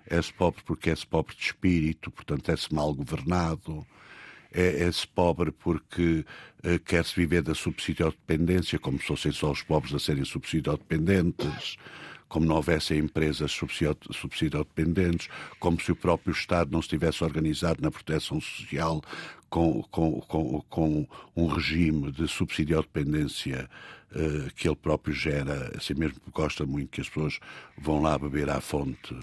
[0.06, 3.86] é-se pobre porque é-se pobre de espírito, portanto é-se mal governado,
[4.52, 6.24] é-se pobre porque
[6.64, 11.76] uh, quer-se viver da subsidiodependência, como se fossem só os pobres a serem subsidiodependentes,
[12.28, 13.52] como não houvessem empresas
[14.12, 19.02] subsidiodependentes, como se o próprio Estado não estivesse organizado na proteção social
[19.54, 23.70] com, com, com, com um regime de subsidiodependência
[24.10, 27.38] uh, que ele próprio gera, assim mesmo gosta muito que as pessoas
[27.78, 29.16] vão lá beber à fonte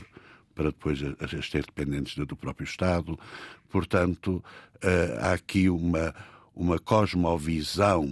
[0.56, 3.20] para depois as ter dependentes do próprio Estado.
[3.70, 4.42] Portanto,
[4.78, 6.16] uh, há aqui uma,
[6.56, 8.08] uma cosmovisão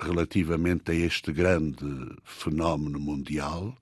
[0.00, 1.84] relativamente a este grande
[2.22, 3.76] fenómeno mundial,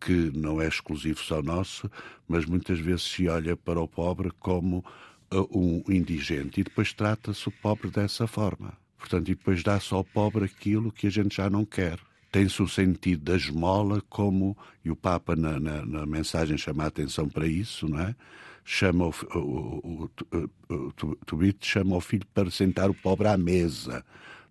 [0.00, 1.90] que não é exclusivo só nosso,
[2.28, 4.84] mas muitas vezes se olha para o pobre como
[5.32, 8.72] um indigente e depois trata-se o pobre dessa forma.
[8.98, 11.98] Portanto, e depois dá-se ao pobre aquilo que a gente já não quer.
[12.30, 16.86] Tem-se o sentido da esmola como, e o Papa na, na, na, mensagem chama a
[16.86, 18.14] atenção para isso, não é?
[18.64, 23.36] Chama o, o, o, o, o Tubito chama o filho para sentar o pobre à
[23.36, 24.04] mesa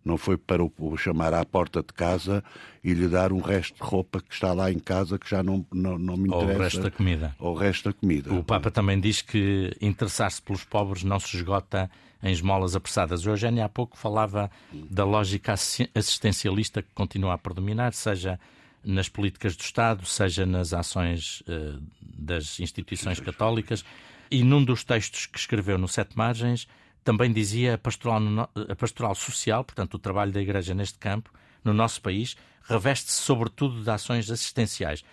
[0.09, 2.43] não foi para o chamar à porta de casa
[2.83, 5.65] e lhe dar um resto de roupa que está lá em casa que já não,
[5.71, 6.45] não, não me interessa.
[6.45, 7.35] Ou o resto da comida.
[7.39, 8.33] Ou o resto da comida.
[8.33, 11.89] O Papa também diz que interessar-se pelos pobres não se esgota
[12.23, 13.25] em esmolas apressadas.
[13.25, 18.39] O Eugênio há pouco falava da lógica assistencialista que continua a predominar, seja
[18.83, 23.85] nas políticas do Estado, seja nas ações uh, das instituições católicas.
[24.31, 26.67] E num dos textos que escreveu no Sete Margens,
[27.03, 28.21] também dizia a pastoral,
[28.67, 31.31] a pastoral social, portanto, o trabalho da Igreja neste campo,
[31.63, 35.03] no nosso país, reveste-se sobretudo de ações assistenciais.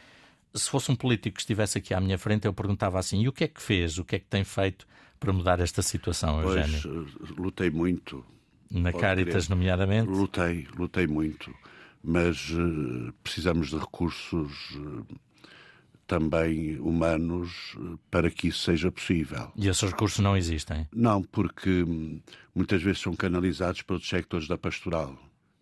[0.55, 3.33] Se fosse um político que estivesse aqui à minha frente, eu perguntava assim: e o
[3.33, 4.87] que é que fez, o que é que tem feito
[5.19, 6.81] para mudar esta situação, Eugênio?
[6.83, 8.25] Pois, eh, lutei muito.
[8.71, 10.09] Na Caritas, nomeadamente?
[10.09, 11.55] Lutei, lutei muito.
[12.03, 15.07] Mas uh, precisamos de recursos uh,
[16.07, 19.53] também humanos eh, para que isso seja possível.
[19.57, 20.89] E esses recursos não existem?
[20.95, 22.21] Não, porque hum,
[22.55, 25.17] muitas vezes são canalizados pelos sectores da pastoral.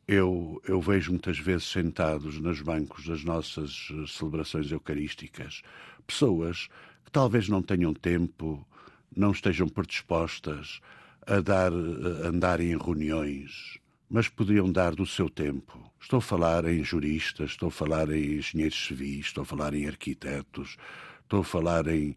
[0.06, 5.62] Eu, eu vejo muitas vezes sentados nos bancos das nossas eh, celebrações eucarísticas
[6.06, 6.68] pessoas
[7.04, 8.66] que talvez não tenham tempo,
[9.14, 10.80] não estejam predispostas
[11.26, 13.78] a dar, a andar em reuniões,
[14.08, 15.92] mas podiam dar do seu tempo.
[16.00, 19.86] Estou a falar em juristas, estou a falar em engenheiros civis, estou a falar em
[19.86, 20.76] arquitetos,
[21.22, 22.14] estou a falar em,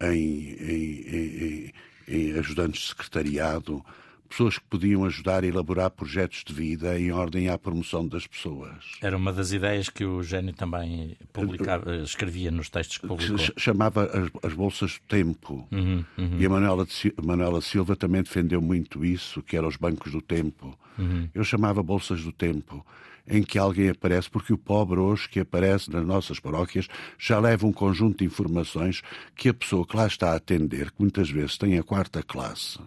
[0.00, 1.72] em, em,
[2.08, 3.84] em ajudantes de secretariado,
[4.28, 8.72] pessoas que podiam ajudar a elaborar projetos de vida em ordem à promoção das pessoas.
[9.00, 13.38] Era uma das ideias que o Gênio também publicava, escrevia nos textos que publicou.
[13.56, 15.66] Chamava as, as bolsas de tempo.
[15.72, 16.36] Uhum, uhum.
[16.38, 16.86] E a Manuela,
[17.22, 20.78] Manuela, Silva também defendeu muito isso, que eram os bancos do tempo.
[20.98, 21.28] Uhum.
[21.34, 22.84] Eu chamava bolsas do tempo
[23.30, 26.88] em que alguém aparece, porque o pobre hoje que aparece nas nossas paróquias
[27.18, 29.02] já leva um conjunto de informações
[29.36, 32.78] que a pessoa que lá está a atender, que muitas vezes tem a quarta classe,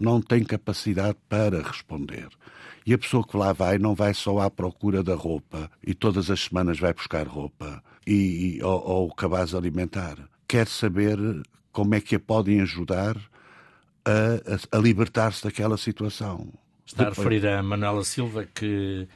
[0.00, 2.28] não tem capacidade para responder.
[2.86, 6.30] E a pessoa que lá vai não vai só à procura da roupa e todas
[6.30, 10.16] as semanas vai buscar roupa e, e ou, ou cabaz alimentar.
[10.48, 11.18] Quer saber
[11.70, 13.16] como é que a podem ajudar
[14.04, 16.48] a, a, a libertar-se daquela situação.
[16.84, 19.06] Está a referir a Manuela Silva que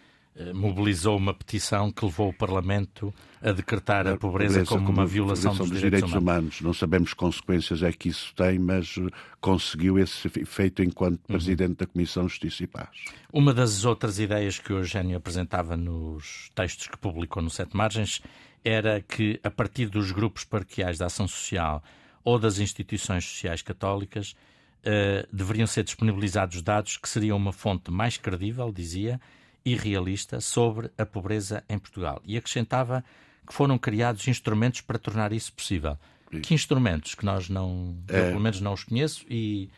[0.52, 4.98] mobilizou uma petição que levou o Parlamento a decretar a, a pobreza, pobreza, como, como
[4.98, 6.60] uma violação, violação dos, dos, direitos, direitos humanos.
[6.60, 6.60] humanos.
[6.62, 9.06] Não sabemos que consequências é que isso tem, mas eh,
[9.40, 11.36] conseguiu esse efeito enquanto uhum.
[11.36, 12.88] Presidente da Comissão de Justiça e Paz.
[13.32, 18.20] Uma das outras ideias que o Eugênio apresentava nos textos que publicou no Sete Margens
[18.64, 21.82] era que, a partir dos grupos paroquiais da ação social
[22.24, 24.34] ou das instituições sociais católicas,
[24.80, 29.20] uh, deveriam ser disponibilizados dados que seriam uma fonte mais credível, dizia,
[29.64, 32.20] e realista sobre a pobreza em Portugal.
[32.24, 33.04] E acrescentava
[33.46, 35.98] que foram criados instrumentos para tornar isso possível.
[36.30, 36.40] Sim.
[36.40, 38.18] Que instrumentos que nós não, é...
[38.18, 39.70] eu pelo menos não os conheço e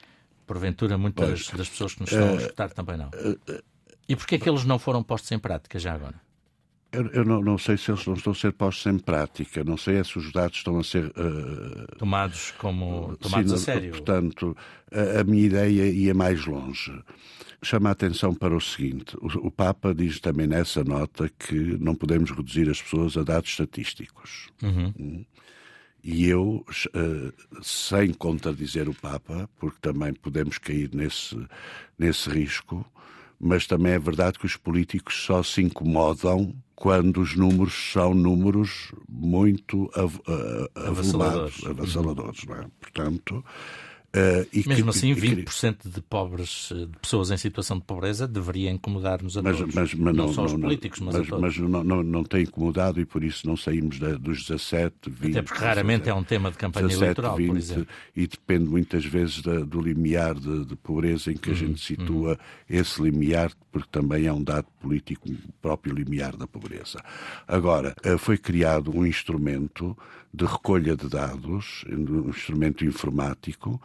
[0.46, 3.11] porventura muitas das pessoas que nos estão a é, escutar também não.
[3.12, 3.62] É, é,
[4.09, 6.26] e porquê é que eles não foram postos em prática já agora?
[6.97, 9.77] Eu, eu não, não, sei se eles não estão a ser postos em prática, não
[9.77, 13.91] sei se os dados estão a ser uh, tomados como tomados sim, a sério.
[13.91, 14.57] Portanto,
[14.91, 16.93] a, a, minha ideia ia mais longe.
[17.63, 21.95] Chama a atenção para o seguinte: o, o Papa diz também nessa nota que não
[21.95, 24.49] podemos reduzir as pessoas a dados estatísticos.
[24.63, 24.95] Uhum.
[24.99, 25.25] Hum.
[26.03, 31.37] E eu, uh, sem contradizer o Papa, porque também podemos cair nesse,
[31.99, 32.87] nesse risco,
[33.38, 38.92] mas também é verdade que os políticos só se incomodam quando os números são números
[39.09, 40.20] muito av
[40.75, 42.66] avassaladores, avassaladores não é?
[42.81, 43.44] Portanto,
[44.17, 49.37] Uh, Mesmo que, assim, 20% de pobres, de pessoas em situação de pobreza deveria incomodar-nos
[49.37, 49.75] a mas, todos.
[49.75, 51.43] Mas, mas não, não, só os políticos, mas, mas, a todos.
[51.43, 55.33] Mas não, não, não tem incomodado e por isso não saímos da, dos 17, 20...
[55.33, 57.87] Até porque raramente 17, é um tema de campanha 17, eleitoral, 20, por exemplo.
[58.17, 61.81] E depende muitas vezes da, do limiar de, de, pobreza em que a uhum, gente
[61.85, 62.37] situa uhum.
[62.71, 67.05] esse limiar, porque também é um dado político, o próprio limiar da pobreza.
[67.47, 69.95] Agora, eh, foi criado um instrumento
[70.33, 73.81] de recolha de dados, um instrumento informático,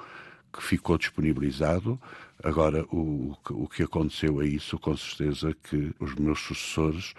[0.52, 2.00] que ficou disponibilizado.
[2.44, 7.14] Agora, o, o que aconteceu a isso, com certeza que os meus sucessores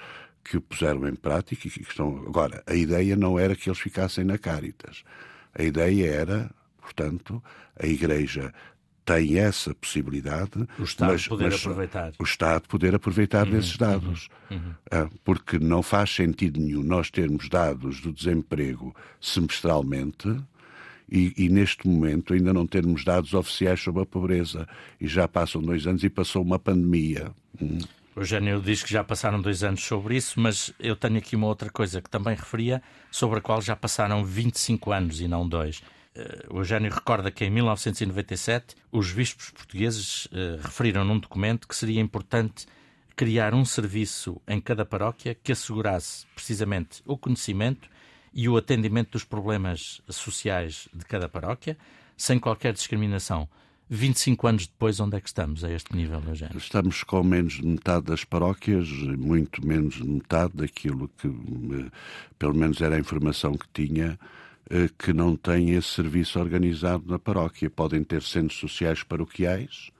[0.44, 2.24] que o puseram em prática e que estão.
[2.26, 5.04] Agora, a ideia não era que eles ficassem na Caritas.
[5.54, 7.42] A ideia era, portanto,
[7.78, 8.52] a Igreja
[9.04, 10.66] tem essa possibilidade.
[10.78, 12.12] O Estado mas, poder mas aproveitar.
[12.18, 14.28] O Estado poder aproveitar uhum, desses dados.
[14.50, 14.74] Uhum, uhum.
[14.90, 20.28] Ah, porque não faz sentido nenhum nós termos dados do desemprego semestralmente
[21.10, 24.66] e, e, neste momento ainda não termos dados oficiais sobre a pobreza.
[25.00, 27.32] E já passam dois anos e passou uma pandemia.
[27.60, 27.78] Hum.
[28.14, 31.46] O Eugênio diz que já passaram dois anos sobre isso, mas eu tenho aqui uma
[31.46, 35.82] outra coisa que também referia, sobre a qual já passaram 25 anos e não dois.
[36.14, 41.74] Eh, o Eugênio recorda que em 1997 os bispos portugueses uh, referiram num documento que
[41.74, 42.66] seria importante
[43.16, 47.88] criar um serviço em cada paróquia que assegurasse precisamente o conhecimento
[48.34, 51.76] e o atendimento dos problemas sociais de cada paróquia,
[52.16, 53.48] sem qualquer discriminação.
[53.94, 56.56] 25 anos depois, onde é que estamos a este nível, Eugênio?
[56.56, 61.90] Estamos com menos de metade das paróquias, muito menos de metade daquilo que, eh,
[62.38, 64.18] pelo menos era a informação que tinha,
[64.70, 67.68] eh, que não têm esse serviço organizado na paróquia.
[67.68, 69.90] Podem ter centros sociais paroquiais,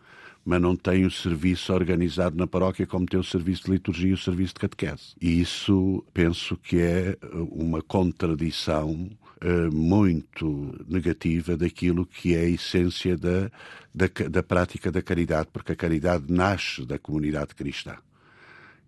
[0.44, 4.14] mas não têm o serviço organizado na paróquia como tem o serviço de liturgia e
[4.14, 5.14] o serviço de catequese.
[5.20, 7.16] E isso penso que é
[7.50, 9.09] uma contradição
[9.42, 13.50] uh, muito negativa daquilo que é a essência da,
[13.94, 17.96] da, da prática da caridade, porque a caridade nasce da comunidade cristã.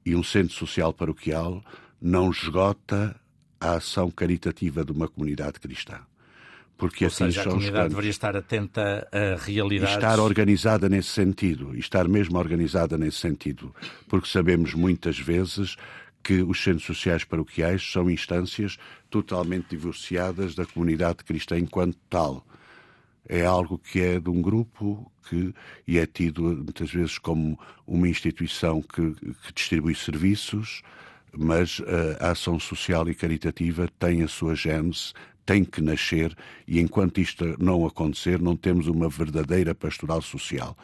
[0.05, 1.65] E um centro social paroquial
[2.01, 3.17] não esgota
[3.61, 6.01] a ação caritativa de uma comunidade cristã.
[6.77, 9.95] Porque Ou assim seja, a comunidade deveria estar atenta a realidades...
[9.95, 13.75] Estar organizada nesse sentido, estar mesmo organizada nesse sentido,
[14.09, 15.77] porque sabemos muitas vezes
[16.23, 18.79] que os centros sociais paroquiais são instâncias
[19.11, 22.45] totalmente divorciadas da comunidade cristã enquanto tal.
[23.29, 25.55] É algo que é de um grupo que
[25.87, 30.83] e é tido muitas vezes como uma instituição que, que distribui serviços,
[31.37, 35.13] mas eh, a ação social e caritativa tem a sua gênese,
[35.45, 40.77] tem que nascer e enquanto isto não acontecer, não temos uma verdadeira pastoral social.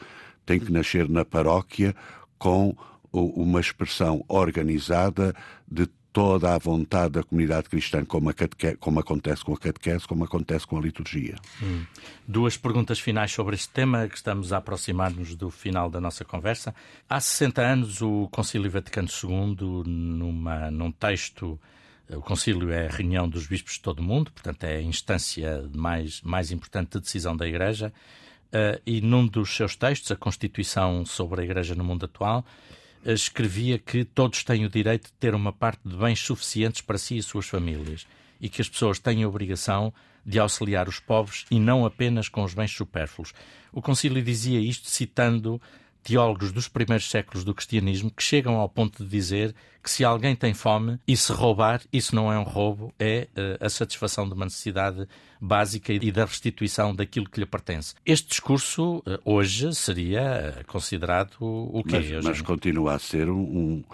[0.45, 1.95] Tem que nascer na paróquia
[2.39, 2.77] com
[3.13, 5.35] uma expressão organizada
[5.71, 8.31] de toda a vontade da comunidade cristã, como,
[8.79, 11.37] como acontece com a catequese, como acontece com a liturgia.
[11.63, 11.85] Hum.
[12.27, 16.75] Duas perguntas finais sobre este tema, que estamos a aproximar-nos do final da nossa conversa.
[17.09, 21.59] Há 60 anos, o Concílio Vaticano II, numa, num texto,
[22.17, 25.69] o Concílio é a reunião dos bispos de todo o mundo, portanto é a instância
[25.75, 27.93] mais, mais importante de decisão da Igreja,
[28.49, 32.45] uh, e num dos seus textos, a Constituição sobre a Igreja no Mundo Atual,
[33.05, 37.17] escrevia que todos têm o direito de ter uma parte de bens suficientes para si
[37.17, 38.07] e suas famílias
[38.41, 39.93] e que as pessoas têm a obrigação
[40.25, 43.33] de auxiliar os pobres e não apenas com os bens supérfluos.
[43.73, 45.61] O Concílio dizia isto citando
[46.03, 50.37] teólogos dos primeiros séculos do cristianismo que chegam ao ponto de dizer que se alguém
[50.37, 54.35] tem fome e se roubar, isso não é um roubo, é uh, a satisfação de
[54.35, 55.07] uma necessidade
[55.41, 57.95] básica e da restituição daquilo que lhe pertence.
[58.05, 61.99] Este discurso uh, hoje seria considerado o quê?
[62.17, 63.85] Mas, mas continua a ser um, um,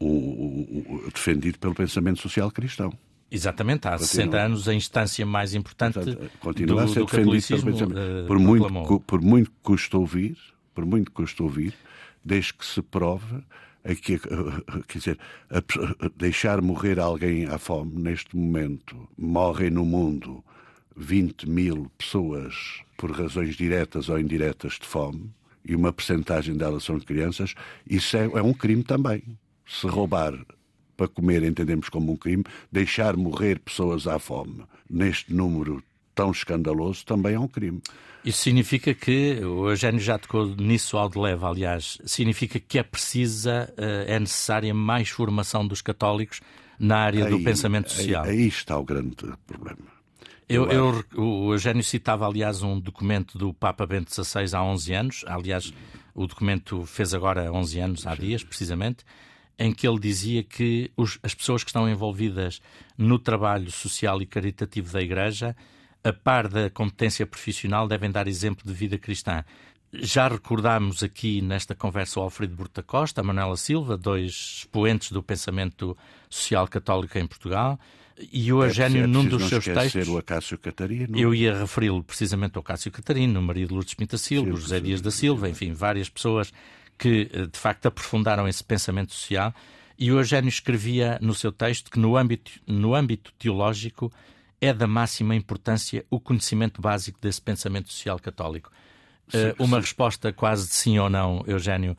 [0.00, 2.92] um, defendido pelo pensamento social cristão.
[3.30, 4.08] Exatamente, há Continua.
[4.08, 5.98] 60 anos a instância mais importante
[6.40, 7.70] Continua do, a ser do catolicismo.
[7.70, 10.36] Uh, por, muito, por muito que custa ouvir,
[10.78, 11.74] por muito que custa ouvir,
[12.24, 13.42] desde que se prove
[13.82, 14.16] aqui,
[14.86, 15.18] quer dizer,
[16.14, 20.40] deixar morrer alguém à fome neste momento, morrem no mundo
[20.94, 25.32] 20 mil pessoas por razões diretas ou indiretas de fome,
[25.64, 29.24] e uma percentagem delas são crianças, isso é, é um crime também.
[29.66, 30.32] Se roubar
[30.96, 35.82] para comer entendemos como um crime, deixar morrer pessoas à fome neste número
[36.18, 37.80] tão escandaloso também é um crime.
[38.24, 42.82] Isso significa que, o Eugênio já tocou nisso ao de leve, aliás, significa que é
[42.82, 46.40] precisa, eh, é necessária mais formação dos católicos
[46.76, 48.24] na área aí, do pensamento social.
[48.24, 49.14] Aí, aí está o grande
[49.46, 49.78] problema.
[50.48, 55.24] Eu, eu, o Eugênio citava, aliás, um documento do Papa Bento XVI há 11 anos.
[55.28, 55.72] Aliás,
[56.14, 59.04] o documento fez agora 11 anos, há dias, precisamente,
[59.56, 62.60] em que ele dizia que os, as pessoas que estão envolvidas
[62.96, 65.54] no trabalho social e caritativo da Igreja,
[66.08, 69.44] a par da competência profissional, devem dar exemplo de vida cristã.
[69.92, 75.22] Já recordámos aqui nesta conversa o Alfredo Burta Costa, a Manuela Silva, dois expoentes do
[75.22, 75.96] pensamento
[76.28, 77.78] social católico em Portugal,
[78.32, 80.08] e o é Eugênio, é num dos seus textos.
[80.08, 81.16] o Acácio Catarino.
[81.16, 85.00] Eu ia referi-lo precisamente ao Acácio Catarino, o marido de Lourdes Pinta Silva, José Dias
[85.00, 86.52] da Silva, enfim, várias pessoas
[86.98, 89.54] que eh, de facto aprofundaram esse pensamento social.
[89.96, 94.12] E o Eugênio escrevia no seu texto que no âmbito, no âmbito teológico
[94.60, 98.70] é da máxima importância o conhecimento básico desse pensamento social católico.
[99.28, 101.96] Se, uh, uma se, resposta quase de sim ou não, Eugênio,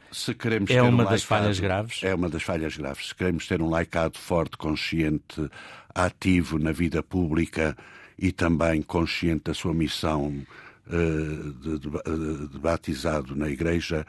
[0.70, 2.04] é uma um das laicado, falhas graves?
[2.04, 3.10] É uma das falhas graves.
[3.10, 5.50] Se queremos ter um laicado forte, consciente,
[5.94, 7.78] ativo na vida pública
[8.18, 10.46] e também consciente da sua missão
[10.88, 14.06] uh, de, de, de batizado na Igreja,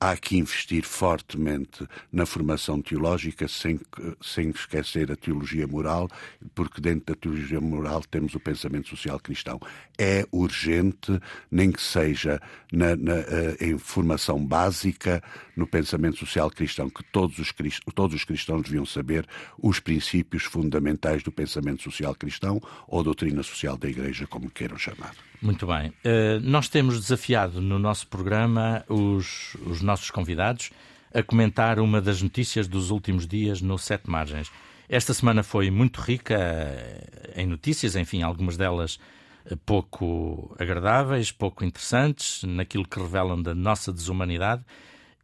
[0.00, 3.80] há que investir fortemente na formação teológica, sem,
[4.20, 6.08] sem esquecer a teologia moral,
[6.54, 9.60] porque dentro da teologia moral temos o pensamento social cristão.
[9.98, 11.20] É urgente,
[11.50, 12.40] nem que seja
[12.72, 15.22] na, na eh, em formação básica,
[15.56, 17.52] no pensamento social cristão, que todos os,
[17.94, 19.26] todos os cristãos deviam saber
[19.58, 25.14] os princípios fundamentais do pensamento social cristão ou doutrina social da Igreja, como queiram chamar.
[25.44, 25.90] Muito bem.
[25.90, 30.70] Uh, nós temos desafiado no nosso programa os, os nossos convidados
[31.12, 34.50] a comentar uma das notícias dos últimos dias no Sete Margens.
[34.88, 38.98] Esta semana foi muito rica eh, em notícias, enfim, algumas delas
[39.44, 44.64] eh, pouco agradáveis, pouco interessantes, naquilo que revelam da nossa desumanidade.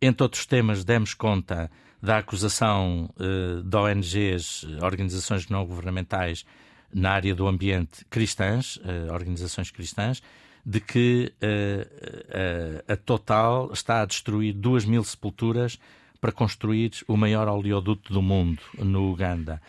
[0.02, 1.70] Entre outros temas, demos conta
[2.02, 3.08] da acusação
[3.64, 6.44] de ONGs, organizações não governamentais,
[6.92, 10.22] na área do ambiente cristãs, uh, organizações cristãs,
[10.64, 15.78] de que uh, a Total está a destruir duas mil sepulturas
[16.20, 19.60] para construir o maior oleoduto do mundo, no Uganda.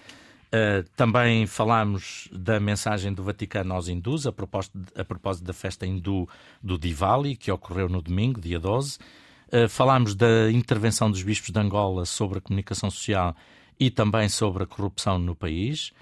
[0.53, 5.87] Uh, também falámos da mensagem do Vaticano aos hindus, a propósito, a propósito da festa
[5.87, 6.27] hindu
[6.61, 8.97] do Diwali, que ocorreu no domingo, dia 12.
[9.47, 13.33] Uh, falámos da intervenção dos bispos de Angola sobre a comunicação social
[13.79, 15.93] e também sobre a corrupção no país.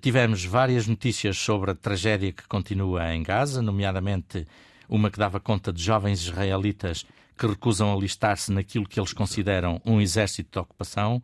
[0.00, 4.46] Tivemos várias notícias sobre a tragédia que continua em Gaza, nomeadamente
[4.88, 7.06] uma que dava conta de jovens israelitas
[7.36, 11.22] que recusam alistar-se naquilo que eles consideram um exército de ocupação.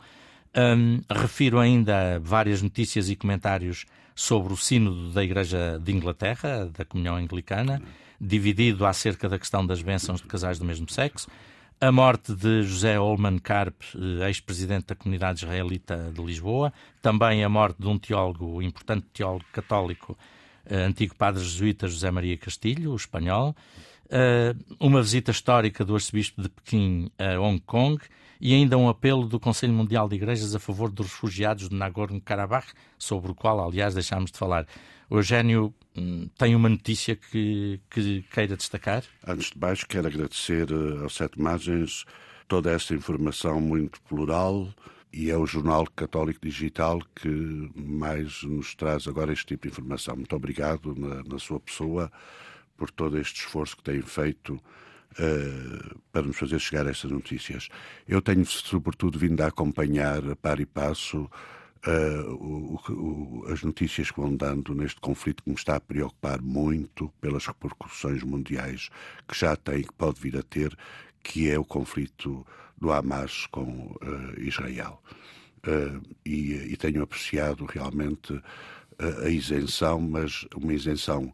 [0.57, 6.85] Um, refiro ainda várias notícias e comentários sobre o sínodo da Igreja de Inglaterra, da
[6.85, 7.81] Comunhão Anglicana,
[8.21, 11.29] dividido acerca da questão das bênçãos de casais do mesmo sexo
[11.81, 16.71] a morte de José Olman Karp, eh, ex-presidente da comunidade israelita de Lisboa,
[17.01, 20.17] também a morte de um teólogo, importante teólogo católico,
[20.67, 23.57] eh, antigo padre jesuíta José Maria Castilho, o espanhol,
[24.11, 27.99] eh, uma visita histórica do arcebispo de Pequim a Hong Kong
[28.41, 32.73] e ainda um apelo do Conselho Mundial de Igrejas a favor dos refugiados de Nagorno-Karabakh,
[32.99, 34.67] sobre o qual, aliás, deixámos de falar.
[35.11, 39.03] O Eugênio hum, tem uma notícia que, que queira destacar?
[39.27, 42.05] Antes de mais, quero agradecer eh, aos Sete Margens
[42.49, 44.69] toda esta informação muito plural
[45.13, 50.17] e é o Jornal Católico Digital que mais nos traz agora este tipo de informação.
[50.17, 52.11] Muito obrigado na, na sua pessoa
[52.77, 54.61] por todo este esforço que tem feito
[55.13, 57.69] uh, para nos fazer chegar estas notícias.
[58.07, 61.29] Eu tenho, sobretudo, vindo a acompanhar a par e passo
[61.87, 66.43] Uh, o, o, as notícias que vão dando neste conflito que me está a preocupar
[66.43, 68.91] muito pelas repercussões mundiais
[69.27, 70.77] que já tem, que pode vir a ter,
[71.23, 72.47] que é o conflito
[72.81, 75.03] do Hamas com uh, Israel.
[75.67, 78.43] Uh, e, e, tenho apreciado realmente uh,
[79.25, 81.33] a isenção, mas uma isenção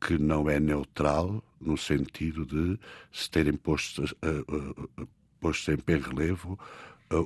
[0.00, 2.78] que não é neutral, no sentido de
[3.12, 4.04] se terem posto,
[5.40, 6.58] posto em relevo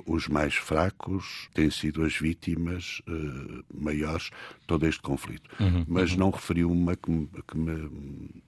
[0.05, 4.25] os mais fracos têm sido as vítimas uh, maiores
[4.59, 5.49] de todo este conflito.
[5.59, 6.17] Uhum, Mas uhum.
[6.17, 7.89] não referiu uma que me, que me,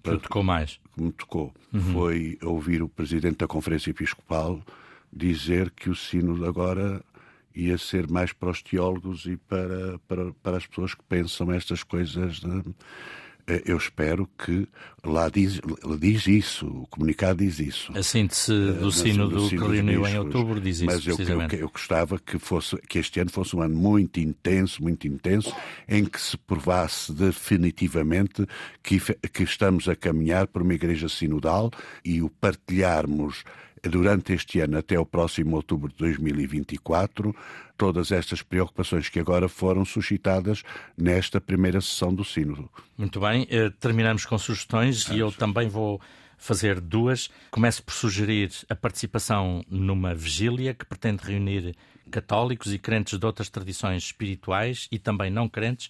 [0.01, 0.79] tocou mais.
[0.95, 1.53] Que me tocou.
[1.71, 1.79] Uhum.
[1.93, 4.61] Foi ouvir o presidente da Conferência Episcopal
[5.13, 7.03] dizer que o sino agora
[7.55, 11.83] ia ser mais para os teólogos e para, para, para as pessoas que pensam estas
[11.83, 12.39] coisas.
[12.39, 12.63] De,
[13.65, 14.67] eu espero que
[15.05, 15.61] lá diz,
[15.99, 17.97] diz isso, o comunicado diz isso.
[17.97, 21.41] A síntese eh, do sino do, que reuniu em outubro diz isso, Mas eu, eu,
[21.59, 25.55] eu, gostava que, fosse, que este ano fosse um ano muito intenso, muito intenso,
[25.87, 28.45] em que se provasse definitivamente
[28.83, 31.71] que, que estamos a caminhar por uma igreja sinodal
[32.03, 33.45] e o partilharmos
[33.83, 37.35] durante este ano até o próximo outubro de 2024
[37.77, 40.63] todas estas preocupações que agora foram suscitadas
[40.97, 42.69] nesta primeira sessão do Sínodo.
[42.97, 46.01] Muito bem, eh, terminamos com sugestões e eu também vou
[46.37, 47.29] fazer duas.
[47.51, 51.75] Começo por sugerir a participação numa vigília que pretende reunir
[52.09, 55.89] católicos e crentes de outras tradições espirituais e também não crentes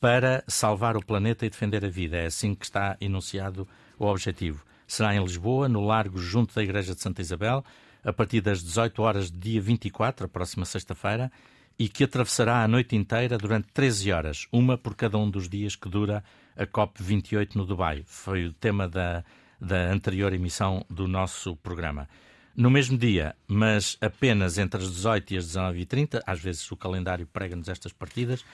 [0.00, 2.16] para salvar o planeta e defender a vida.
[2.16, 3.66] É assim que está enunciado
[3.98, 7.62] o objetivo será em Lisboa, no Largo, junto da Igreja de Santa Isabel,
[8.02, 11.30] a partir das 18 horas de dia 24, a próxima sexta-feira,
[11.78, 15.76] e que atravessará a noite inteira durante 13 horas, uma por cada um dos dias
[15.76, 16.24] que dura
[16.56, 18.02] a COP28 no Dubai.
[18.04, 19.22] Foi o tema da,
[19.60, 22.08] da anterior emissão do nosso programa.
[22.56, 27.26] No mesmo dia, mas apenas entre as 18 e as 19h30, às vezes o calendário
[27.26, 28.44] prega-nos estas partidas,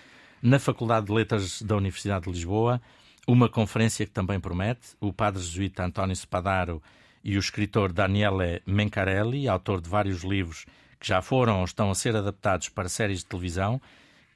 [0.43, 2.83] na Faculdade de Letras da Universidade de Lisboa,
[3.27, 4.97] uma conferência que também promete.
[5.01, 6.83] O padre jesuíta António Spadaro
[7.23, 10.67] e o escritor Daniele Mencarelli, autor de vários livros
[11.01, 13.81] que já foram ou estão a ser adaptados para séries de televisão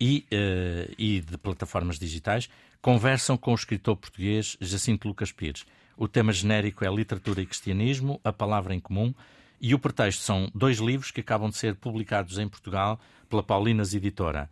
[0.01, 2.49] e, uh, e de plataformas digitais,
[2.81, 5.65] conversam com o escritor português Jacinto Lucas Pires.
[5.97, 9.15] O tema genérico é Literatura e Cristianismo, a palavra em comum,
[9.61, 13.95] e o pretexto são dois livros que acabam de ser publicados em Portugal pela Paulinas
[13.95, 14.49] Editora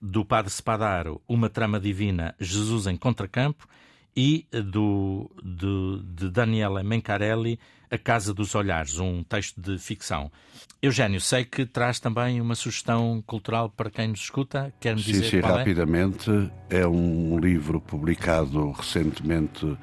[0.00, 3.66] do Padre Spadaro, Uma Trama Divina, Jesus em Contracampo,
[4.16, 7.58] e do, do, de Daniela Mencarelli,
[7.90, 10.30] A Casa dos Olhares, um texto de ficção.
[10.82, 14.72] Eugênio, sei que traz também uma sugestão cultural para quem nos escuta.
[14.80, 15.40] Quer-me dizer sim, sim, é?
[15.40, 16.30] rapidamente.
[16.68, 16.80] É?
[16.80, 19.76] é um livro publicado recentemente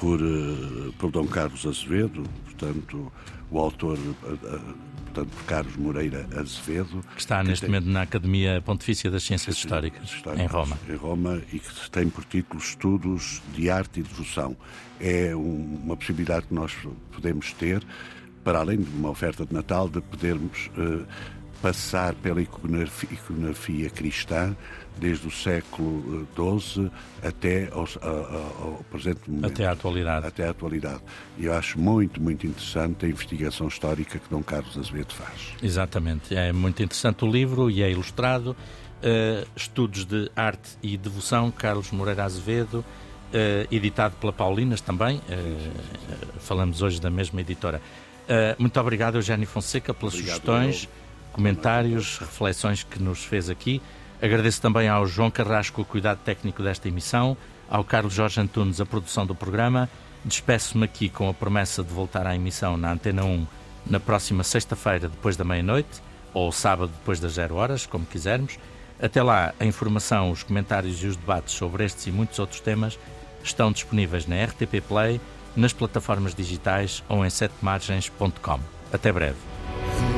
[0.00, 3.12] por, uh, por Dom Carlos Azevedo, portanto,
[3.52, 4.74] o autor uh,
[5.12, 7.04] portanto, por Carlos Moreira Azevedo.
[7.14, 7.70] Que está que neste tem...
[7.70, 10.78] momento na Academia Pontifícia das Ciências Históricas, Históricas, em Roma.
[10.88, 14.56] Em Roma e que tem por título Estudos de Arte e Devoção.
[14.98, 16.72] É um, uma possibilidade que nós
[17.12, 17.82] podemos ter,
[18.42, 20.70] para além de uma oferta de Natal, de podermos.
[20.76, 21.06] Uh,
[21.62, 24.54] passar pela iconografia, iconografia cristã
[24.98, 26.90] desde o século XII
[27.22, 29.46] até ao, ao, ao, presente momento.
[29.52, 30.26] Até à atualidade.
[30.26, 31.00] Até à atualidade.
[31.38, 35.54] E eu acho muito, muito interessante a investigação histórica que Dom Carlos Azevedo faz.
[35.62, 36.34] Exatamente.
[36.34, 38.50] É muito interessante o livro e é ilustrado.
[38.50, 45.16] Uh, estudos de arte e devoção, Carlos Moreira Azevedo, uh, editado pela Paulinas também.
[45.16, 47.80] Uh, falamos hoje da mesma editora.
[48.58, 50.88] muito obrigado, Eugênio Fonseca, pelas obrigado, sugestões
[51.32, 53.80] comentários, reflexões que nos fez aqui.
[54.20, 57.36] Agradeço também ao João Carrasco o cuidado técnico desta emissão,
[57.68, 59.88] ao Carlos Jorge Antunes a produção do programa.
[60.24, 63.46] Despeço-me aqui com a promessa de voltar à emissão na Antena 1
[63.86, 66.00] na próxima sexta-feira, depois da meia-noite,
[66.32, 68.58] ou sábado, depois das zero horas, como quisermos.
[69.00, 72.98] Até lá, a informação, os comentários e os debates sobre estes e muitos outros temas
[73.42, 75.20] estão disponíveis na RTP Play,
[75.56, 78.60] nas plataformas digitais ou em setemargens.com.
[78.92, 80.11] Até breve.